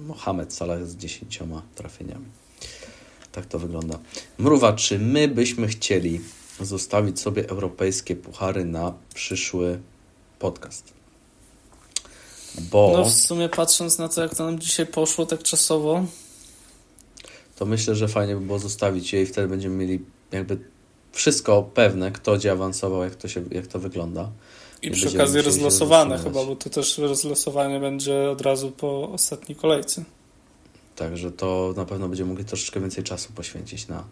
[0.07, 1.39] Mohamed Salah z 10
[1.75, 2.25] trafieniami.
[3.31, 3.99] Tak to wygląda.
[4.37, 6.21] Mruwa, czy my byśmy chcieli
[6.59, 9.79] zostawić sobie europejskie puchary na przyszły
[10.39, 10.93] podcast?
[12.59, 12.93] Bo...
[12.97, 16.05] No w sumie patrząc na to, jak to nam dzisiaj poszło tak czasowo,
[17.59, 19.99] to myślę, że fajnie by było zostawić je i wtedy będziemy mieli
[20.31, 20.57] jakby
[21.11, 24.29] wszystko pewne, kto gdzie awansował, jak to, się, jak to wygląda.
[24.81, 29.55] I, I przy okazji rozlosowane chyba, bo to też rozlosowanie będzie od razu po ostatniej
[29.55, 30.03] kolejce.
[30.95, 34.03] Także to na pewno będziemy mogli troszeczkę więcej czasu poświęcić na,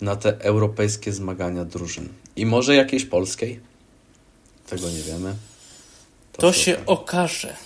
[0.00, 2.08] na te europejskie zmagania drużyn.
[2.36, 3.60] I może jakiejś polskiej?
[4.68, 5.34] Tego nie wiemy.
[6.32, 7.56] To, to się okaże.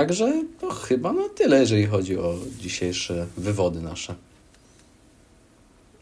[0.00, 4.14] Także to chyba na tyle, jeżeli chodzi o dzisiejsze wywody nasze.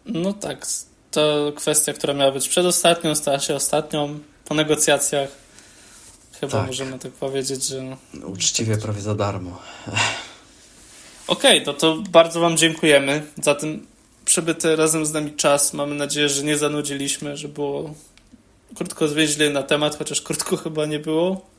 [0.06, 0.66] No tak,
[1.10, 5.28] to kwestia, która miała być przedostatnią, stała się ostatnią po negocjacjach.
[6.40, 6.66] Chyba tak.
[6.66, 7.96] możemy tak powiedzieć, że.
[8.26, 8.82] Uczciwie tak.
[8.82, 9.58] prawie za darmo.
[11.26, 13.86] Okej, okay, to, to bardzo Wam dziękujemy za ten
[14.24, 15.72] przybyty razem z nami czas.
[15.72, 17.94] Mamy nadzieję, że nie zanudziliśmy, że było
[18.74, 21.57] krótko zwięźle na temat, chociaż krótko chyba nie było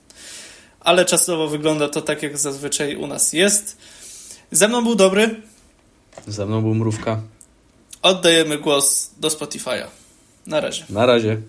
[0.80, 3.77] ale czasowo wygląda to tak, jak zazwyczaj u nas jest.
[4.51, 5.41] Ze mną był Dobry.
[6.27, 7.22] Ze mną był Mrówka.
[8.01, 9.88] Oddajemy głos do Spotify'a.
[10.45, 10.85] Na razie.
[10.89, 11.41] Na razie.